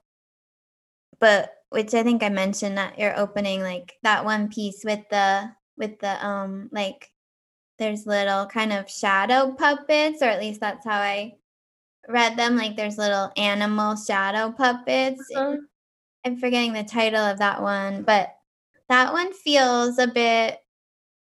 [1.21, 5.51] but which I think I mentioned at your opening, like, that one piece with the
[5.77, 7.11] with the, um, like,
[7.79, 11.35] there's little kind of shadow puppets, or at least that's how I
[12.09, 15.31] read them, like, there's little animal shadow puppets.
[15.37, 15.59] Uh-huh.
[16.27, 18.34] I'm forgetting the title of that one, but
[18.89, 20.61] that one feels a bit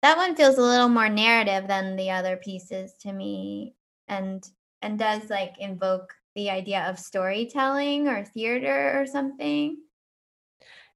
[0.03, 3.75] that one feels a little more narrative than the other pieces to me
[4.07, 4.43] and
[4.83, 9.77] and does, like, invoke the idea of storytelling or theater or something.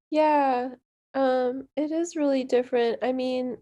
[0.10, 0.76] Yeah.
[1.14, 3.00] Um, it is really different.
[3.04, 3.58] I mean,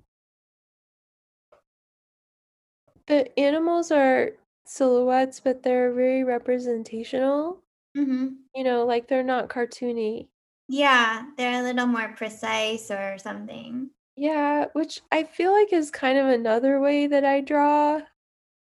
[3.08, 4.32] the animals are
[4.66, 7.64] silhouettes, but they're very representational.
[7.96, 8.44] Mhm.
[8.56, 10.30] You know, like they're not cartoony.
[10.68, 13.92] Yeah, they're a little more precise or something.
[14.16, 18.02] Yeah, which I feel like is kind of another way that I draw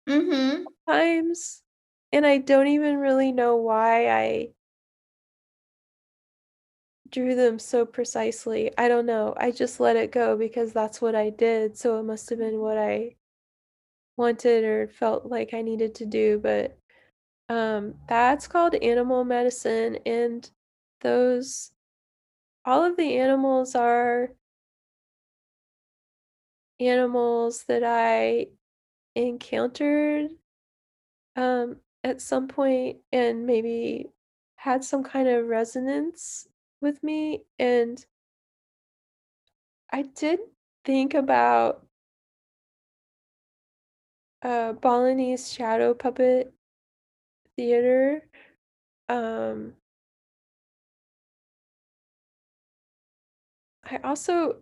[0.07, 0.75] Mhm.
[0.87, 1.63] times,
[2.13, 4.55] and I don't even really know why I
[7.11, 8.73] drew them so precisely.
[8.79, 9.35] I don't know.
[9.37, 12.61] I just let it go because that's what I did, so it must have been
[12.61, 13.17] what I
[14.17, 16.79] wanted or felt like I needed to do, but
[17.51, 20.51] um that's called animal medicine and
[21.03, 21.73] those
[22.65, 24.31] all of the animals are
[26.79, 28.47] animals that I
[29.15, 30.31] encountered
[31.37, 34.11] um, at some point and maybe
[34.57, 36.49] had some kind of resonance
[36.81, 37.45] with me.
[37.59, 38.05] And
[39.93, 40.41] I did
[40.85, 41.87] think about
[44.43, 46.53] uh, Balinese shadow puppet
[47.57, 48.23] theater.
[49.09, 49.75] Um,
[53.91, 54.57] I also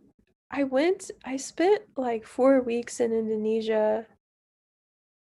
[0.50, 4.06] I went I spent, like, 4 weeks in Indonesia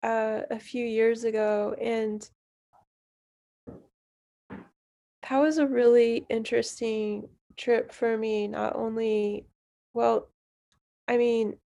[0.04, 2.28] uh, a few years ago, and
[5.30, 9.46] that was a really interesting trip for me, not only
[9.94, 10.30] well,
[11.08, 11.58] I mean,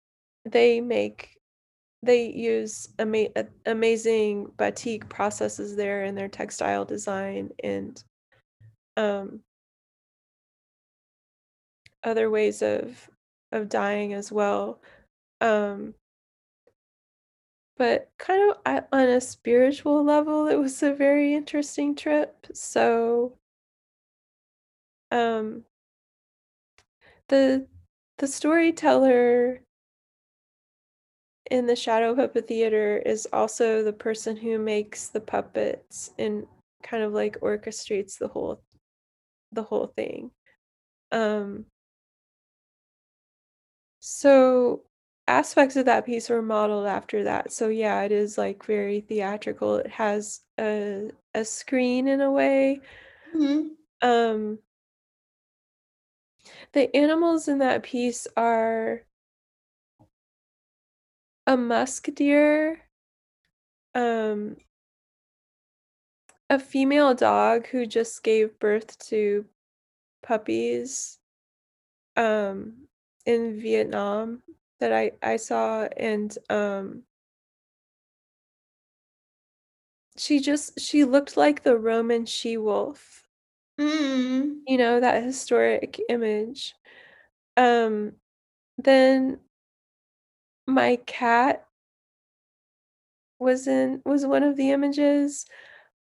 [0.44, 1.38] they make
[2.02, 3.28] they use ama
[3.66, 8.02] amazing batik processes there in their textile design and,
[8.96, 9.40] um
[12.04, 13.10] other ways of
[13.52, 14.80] of dying as well,
[15.40, 15.94] um
[17.76, 23.36] but kind of on a spiritual level, it was a very interesting trip, so
[25.10, 25.64] um
[27.28, 27.66] the
[28.18, 29.60] the storyteller
[31.50, 36.46] in the shadow puppet theater is also the person who makes the puppets and
[36.82, 38.62] kind of, like, orchestrates the whole
[39.52, 40.30] the whole thing,
[41.12, 41.66] um
[44.06, 44.82] so,
[45.28, 49.76] aspects of that piece were modeled after that, so yeah, it is, like, very theatrical,
[49.76, 52.80] it has a a screen in a way.
[53.34, 53.70] Mhm.
[54.02, 54.58] Um
[56.74, 59.04] the animals in that piece are
[61.46, 62.84] a musk deer
[63.94, 64.56] um
[66.50, 69.46] a female dog who just gave birth to
[70.22, 71.18] puppies,
[72.16, 72.83] um,
[73.26, 74.42] in Vietnam
[74.80, 77.04] that I I saw, and, um
[80.16, 83.24] she just she looked like the Roman she-wolf.
[83.80, 84.58] Mm.
[84.66, 86.74] You know, that historic image.
[87.56, 88.12] Um,
[88.78, 89.40] then
[90.66, 91.64] my cat
[93.40, 95.46] was in was one of the images,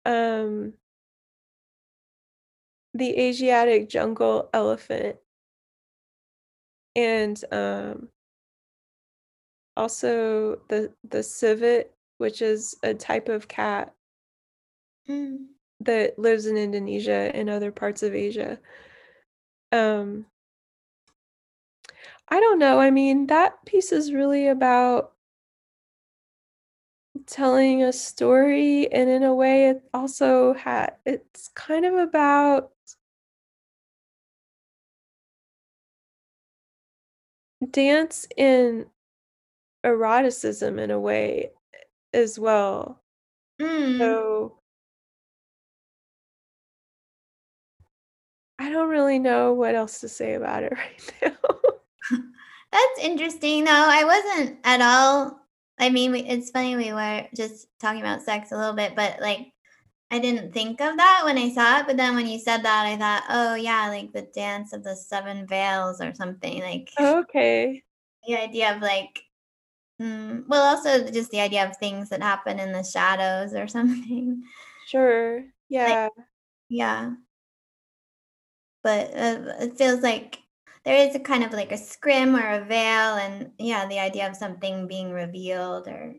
[0.04, 0.74] um
[2.94, 5.16] the Asiatic jungle elephant
[6.96, 8.10] and, um
[9.76, 13.94] also the the civet, which is a type of cat
[15.08, 15.46] Mm.
[15.80, 18.60] that lives in Indonesia and other parts of Asia.
[19.72, 20.26] Um
[22.28, 25.12] I don't know, I mean, that piece is really about
[27.26, 32.72] telling a story, and in a way it also ha it's kind of about
[37.66, 38.86] dance in
[39.84, 41.50] eroticism in a way,
[42.14, 43.02] as well.
[43.60, 43.98] Mm.
[43.98, 44.60] So
[48.58, 52.18] I don't really know what else to say about it right now.
[52.72, 55.38] That's interesting, no, I wasn't at all
[55.78, 59.50] I mean, it's funny we were just talking about sex a little bit, but, like,
[60.10, 62.86] I didn't think of that when I saw it, but then when you said that,
[62.86, 67.84] I thought, "Oh, yeah, like, the dance of the 7 veils or something," like Okay.
[68.26, 69.22] the idea of, like
[70.00, 74.44] mm, well, also just the idea of things that happen in the shadows or something.
[74.82, 75.54] Sure,
[75.84, 76.08] Like yeah.
[76.68, 77.16] yeah.
[78.82, 80.42] But, uh, it feels like
[80.84, 84.28] there is a kind of, like, a scrim or a veil and, yeah, the idea
[84.28, 86.16] of something being revealed or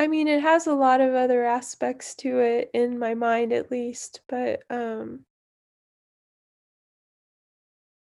[0.00, 3.70] I mean, it has a lot of other aspects to it, in my mind at
[3.70, 5.26] least, but, um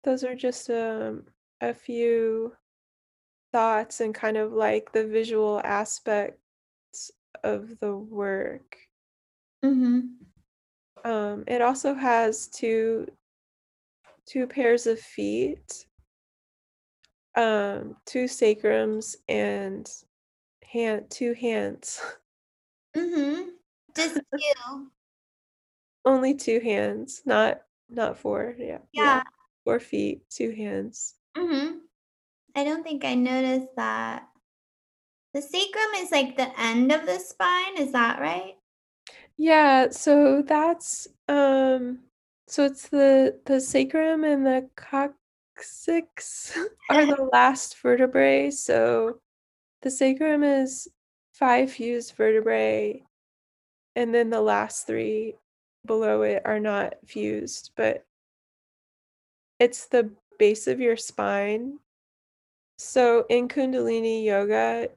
[0.04, 1.26] those are just, um,
[1.62, 2.56] a few
[3.54, 6.40] thoughts and kind of, like, the visual aspects
[7.44, 8.78] of the work.
[9.64, 10.18] Mhm.
[11.06, 13.08] Um, it also has 2
[14.26, 15.86] 2 pairs of feet
[17.36, 19.90] um, 2 sacrums and
[20.76, 22.02] hand 2 hands.
[22.95, 23.60] Mhm.
[23.95, 24.91] Just 2?
[26.06, 29.23] Only 2 hands, not not 4, yeah, yeah, Yeah.
[29.64, 31.15] 4 feet, 2 hands.
[31.38, 31.81] Mhm.
[32.56, 34.30] I don't think I noticed that.
[35.34, 38.57] The sacrum is, like, the end of the spine, is that right?
[39.38, 42.03] Yeah, so that's, um
[42.47, 46.56] so it's the the sacrum and the coccyx
[46.89, 49.22] are the last vertebrae, so
[49.86, 50.90] the sacrum is
[51.34, 53.03] 5 fused vertebrae,
[53.95, 55.36] and then the last 3
[55.86, 58.03] below it are not fused, but
[59.60, 61.80] it's the base of your spine.
[62.78, 64.90] So in Kundalini yoga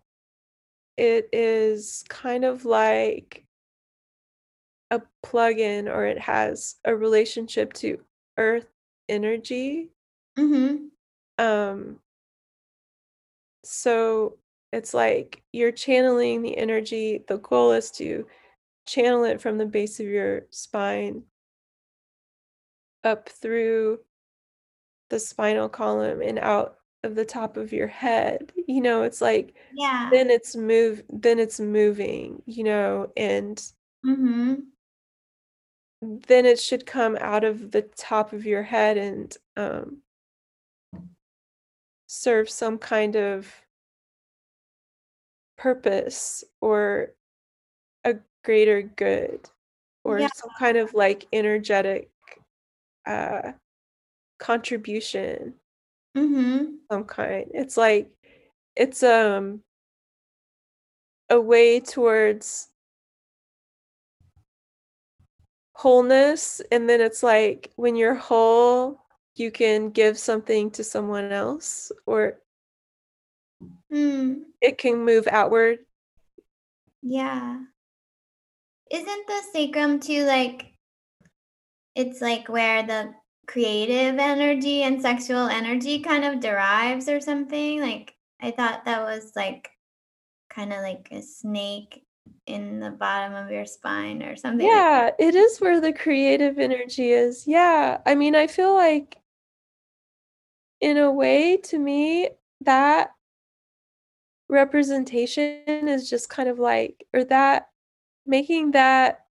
[0.97, 3.47] it is kind of like
[4.91, 8.03] a plug-in or it has a relationship to
[8.39, 8.69] earth
[9.09, 9.91] energy.
[10.37, 10.91] Mhm.
[11.39, 12.01] Um
[13.65, 14.39] so
[14.73, 18.27] it's like you're channeling the energy the goal is to
[18.87, 21.25] channel it from the base of your spine
[23.05, 24.01] up through
[25.11, 28.53] the spinal column and out of the top of your head.
[28.67, 30.11] You know, it's like Yeah.
[30.11, 33.63] then it's move then it's moving, you know, and
[34.05, 34.73] Mhm.
[36.03, 40.03] then it should come out of the top of your head and um
[42.09, 43.67] serve some kind of
[45.59, 47.15] purpose or
[48.05, 49.41] a greater good
[50.05, 50.29] or Yeah.
[50.35, 52.11] some kind of like energetic
[53.07, 53.53] uh
[54.39, 55.55] contribution
[56.17, 56.79] Mhm.
[56.91, 57.51] some kind.
[57.55, 58.11] It's like
[58.77, 59.63] it's um
[61.31, 62.69] a way towards
[65.75, 69.01] wholeness and then it's like when you're whole
[69.37, 72.39] you can give something to someone else or
[73.93, 74.43] Mm.
[74.61, 75.79] it can move outward.
[77.03, 77.61] Yeah.
[78.91, 80.73] Isn't the sacrum too like
[81.95, 83.15] it's like where the
[83.47, 87.81] creative energy and sexual energy kind of derives or something?
[87.81, 89.71] Like I thought that was like
[90.51, 92.05] kind of like a snake
[92.47, 96.59] in the bottom of your spine or something like Yeah, it is where the creative
[96.59, 97.47] energy is.
[97.47, 97.99] Yeah.
[98.07, 99.17] I mean, I feel like
[100.81, 102.31] in a way to me
[102.63, 103.11] that
[104.49, 107.69] representation is just kind of like or that
[108.27, 109.27] making that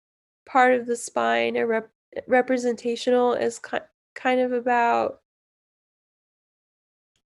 [0.46, 1.90] part of the spine a rep-
[2.26, 3.78] representational is ki-
[4.14, 5.20] kind of about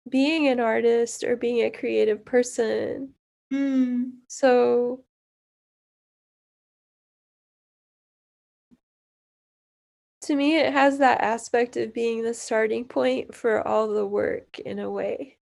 [0.09, 3.13] being an artist or being a creative person.
[3.51, 4.11] Mm.
[4.27, 5.03] So
[10.21, 14.59] to me it has that aspect of being the starting point for all the work
[14.59, 15.37] in a way.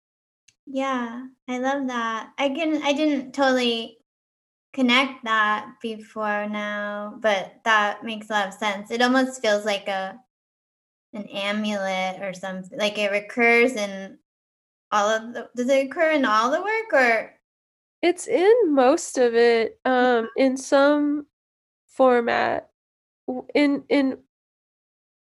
[0.72, 2.30] Yeah, I love that.
[2.38, 3.98] I can I didn't totally
[4.72, 8.90] connect that before now, but that makes a lot of sense.
[8.90, 10.18] It almost feels like a
[11.12, 12.78] an amulet or something.
[12.78, 14.18] Like it recurs in
[14.92, 17.34] all of the does it occur in all the work or
[18.02, 21.26] It's in most of it um in some
[21.88, 22.70] format.
[23.54, 24.18] In in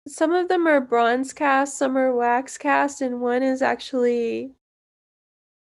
[0.06, 4.52] some of them are bronze cast, some are wax cast, and one is actually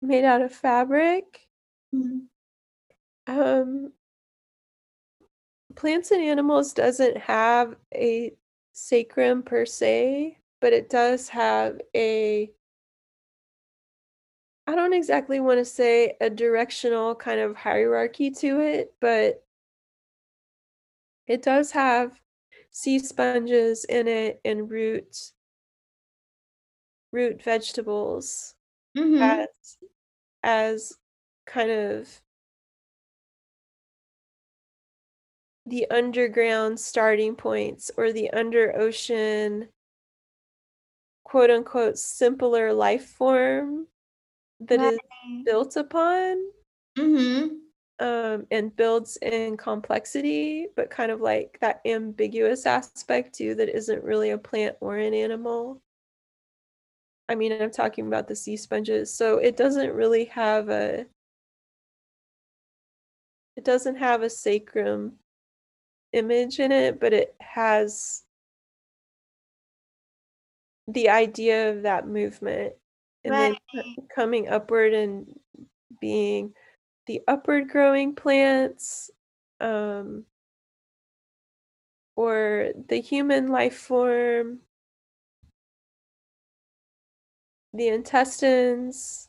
[0.01, 1.49] made out of fabric.
[1.95, 2.29] Mhm.
[3.29, 3.93] Um,
[5.77, 8.35] Plants and Animals doesn't have a
[8.73, 12.51] sacrum per se, but it does have a
[14.67, 19.43] I don't exactly want to say a directional kind of hierarchy to it, but
[21.29, 22.21] it does have
[22.71, 25.33] sea sponges in it and root
[27.13, 28.55] root vegetables
[28.99, 29.39] Mhm.
[29.39, 29.49] as
[30.45, 30.99] as
[31.47, 32.23] kind of
[35.67, 39.69] the underground starting points or the under ocean
[41.25, 43.87] quote unquote simpler life form
[44.61, 45.47] that is Right.
[45.47, 46.53] built upon
[46.99, 47.69] Mhm.
[48.01, 54.05] um, and builds in complexity, but kind of like that ambiguous aspect too that isn't
[54.05, 55.83] really a plant or an animal.
[57.29, 61.07] I mean, I'm talking about the sea sponges, so it doesn't really have a
[63.57, 65.19] it doesn't have a sacrum
[66.13, 68.25] image in it, but it has
[70.87, 72.75] the idea of that movement
[73.25, 73.59] and then Right.
[73.75, 75.39] c- coming upward and
[76.01, 76.55] being
[77.07, 79.11] the upward growing plants
[79.61, 80.25] um
[82.17, 84.61] or the human life form
[87.79, 89.29] the intestines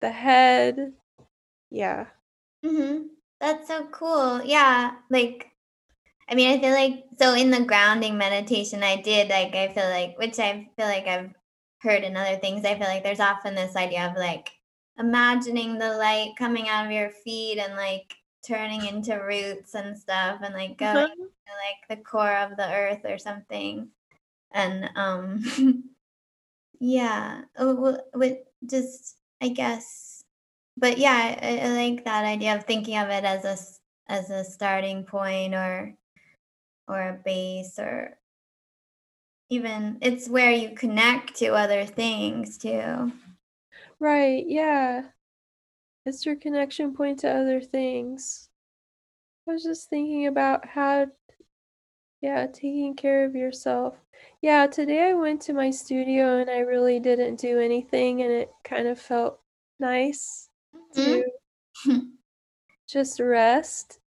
[0.00, 0.92] the head
[1.70, 2.06] yeah
[2.64, 3.08] Mhm.
[3.40, 4.42] That's so cool.
[4.44, 5.50] Yeah, like
[6.28, 9.88] I mean, I feel like so in the grounding meditation I did, like I feel
[9.88, 11.32] like which I feel like I've
[11.80, 14.50] heard in other things, I feel like there's often this idea of like
[14.98, 18.14] imagining the light coming out of your feet and like
[18.46, 21.06] turning into roots and stuff and like going uh-huh.
[21.08, 21.52] to
[21.88, 23.88] like the core of the earth or something.
[24.52, 25.42] And um
[26.80, 30.24] yeah, oh, w- with just I guess
[30.76, 34.44] but yeah, I, I like that idea of thinking of it as a as a
[34.44, 35.94] starting point or
[36.88, 38.18] or a base or
[39.50, 43.12] even it's where you connect to other things too.
[43.98, 45.02] right yeah
[46.06, 48.48] it's your connection point to other things
[49.48, 51.06] i was just thinking about how
[52.20, 53.96] Yeah, taking care of yourself.
[54.42, 58.50] Yeah, today I went to my studio and I really didn't do anything, and it
[58.62, 59.40] kind of felt
[59.78, 60.48] nice
[60.96, 61.22] Mhm.
[61.74, 62.10] to
[62.88, 64.00] just rest.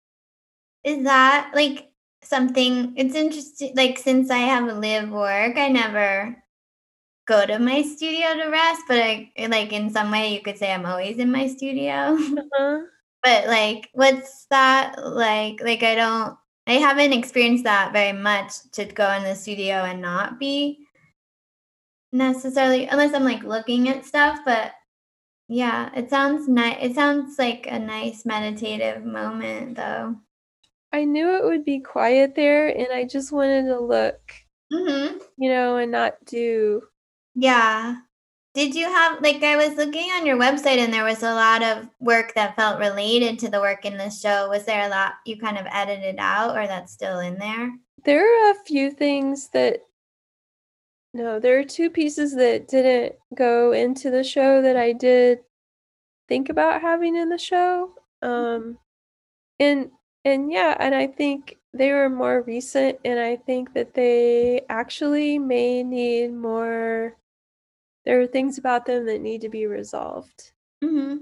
[0.83, 1.91] Is that like
[2.23, 6.43] something it's interesting like since I have a live work, I never
[7.27, 10.71] go to my studio to rest, but I, like in some way you could say
[10.73, 12.17] I'm always in my studio.
[12.17, 12.81] Uh-huh.
[13.23, 18.85] but like what's that like like I don't I haven't experienced that very much to
[18.85, 20.85] go in the studio and not be
[22.11, 24.73] necessarily unless I'm like looking at stuff, but
[25.47, 26.77] yeah, it sounds nice.
[26.81, 30.15] It sounds like a nice meditative moment though.
[30.93, 34.19] I knew it would be quiet there and I just wanted to look.
[34.71, 35.17] Mm-hmm.
[35.37, 36.83] You know, and not do
[37.35, 37.97] Yeah.
[38.53, 41.63] Did you have like I was looking on your website and there was a lot
[41.63, 44.49] of work that felt related to the work in the show.
[44.49, 47.71] Was there a lot you kind of edited out or that's still in there?
[48.03, 49.83] There are a few things that
[51.13, 55.39] no, there are two pieces that didn't go into the show that I did
[56.27, 57.93] think about having in the show.
[58.21, 58.79] Um
[59.61, 59.91] and
[60.25, 65.39] and yeah, and I think they were more recent and I think that they actually
[65.39, 67.15] may need more
[68.05, 70.51] there are things about them that need to be resolved.
[70.83, 71.17] Mm-hmm.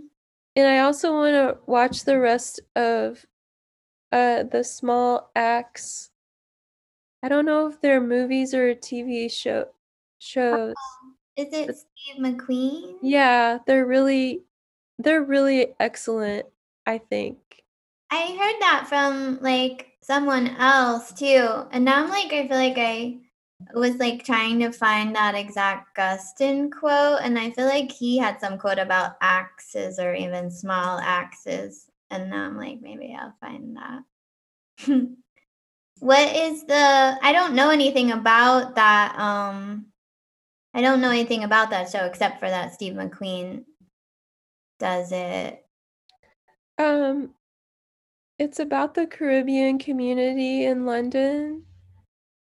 [0.56, 3.26] And I also want to watch the rest of
[4.12, 6.10] uh, the Small Axe.
[7.24, 9.66] I don't know if they're movies or TV show
[10.20, 10.74] shows.
[11.04, 12.96] Um, is it but, Steve McQueen?
[13.02, 14.44] Yeah, they're really
[14.98, 16.46] they're really excellent,
[16.86, 17.38] I think.
[18.12, 21.66] I heard that from like someone else too.
[21.72, 23.18] And now I'm like I feel like I
[23.74, 28.40] was like trying to find that exact Guston quote, and I feel like he had
[28.40, 31.90] some quote about axes or even small axes.
[32.10, 34.04] And now I'm like, maybe I'll find that.
[36.00, 39.18] what is the I don't know anything about that.
[39.20, 39.88] Um
[40.74, 43.66] I don't know anything about that show except for that Steve McQueen
[44.80, 45.66] does it.
[46.78, 47.32] Um
[48.38, 51.66] it's about the Caribbean community in London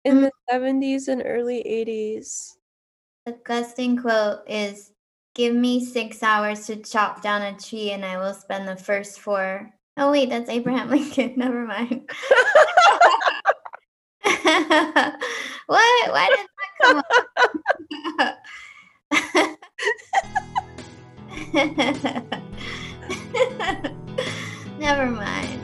[0.04, 0.22] in mm.
[0.22, 2.56] the 70s and early 80s.
[3.26, 4.92] The Guston quote is
[5.34, 9.18] Give me six hours to chop down a tree and I will spend the first
[9.18, 9.72] four.
[9.96, 11.32] Oh, wait, that's Abraham Lincoln.
[11.36, 12.02] Never mind.
[15.66, 15.66] what?
[15.66, 17.02] Why did that come
[17.88, 18.36] up?
[24.78, 25.60] Never mind.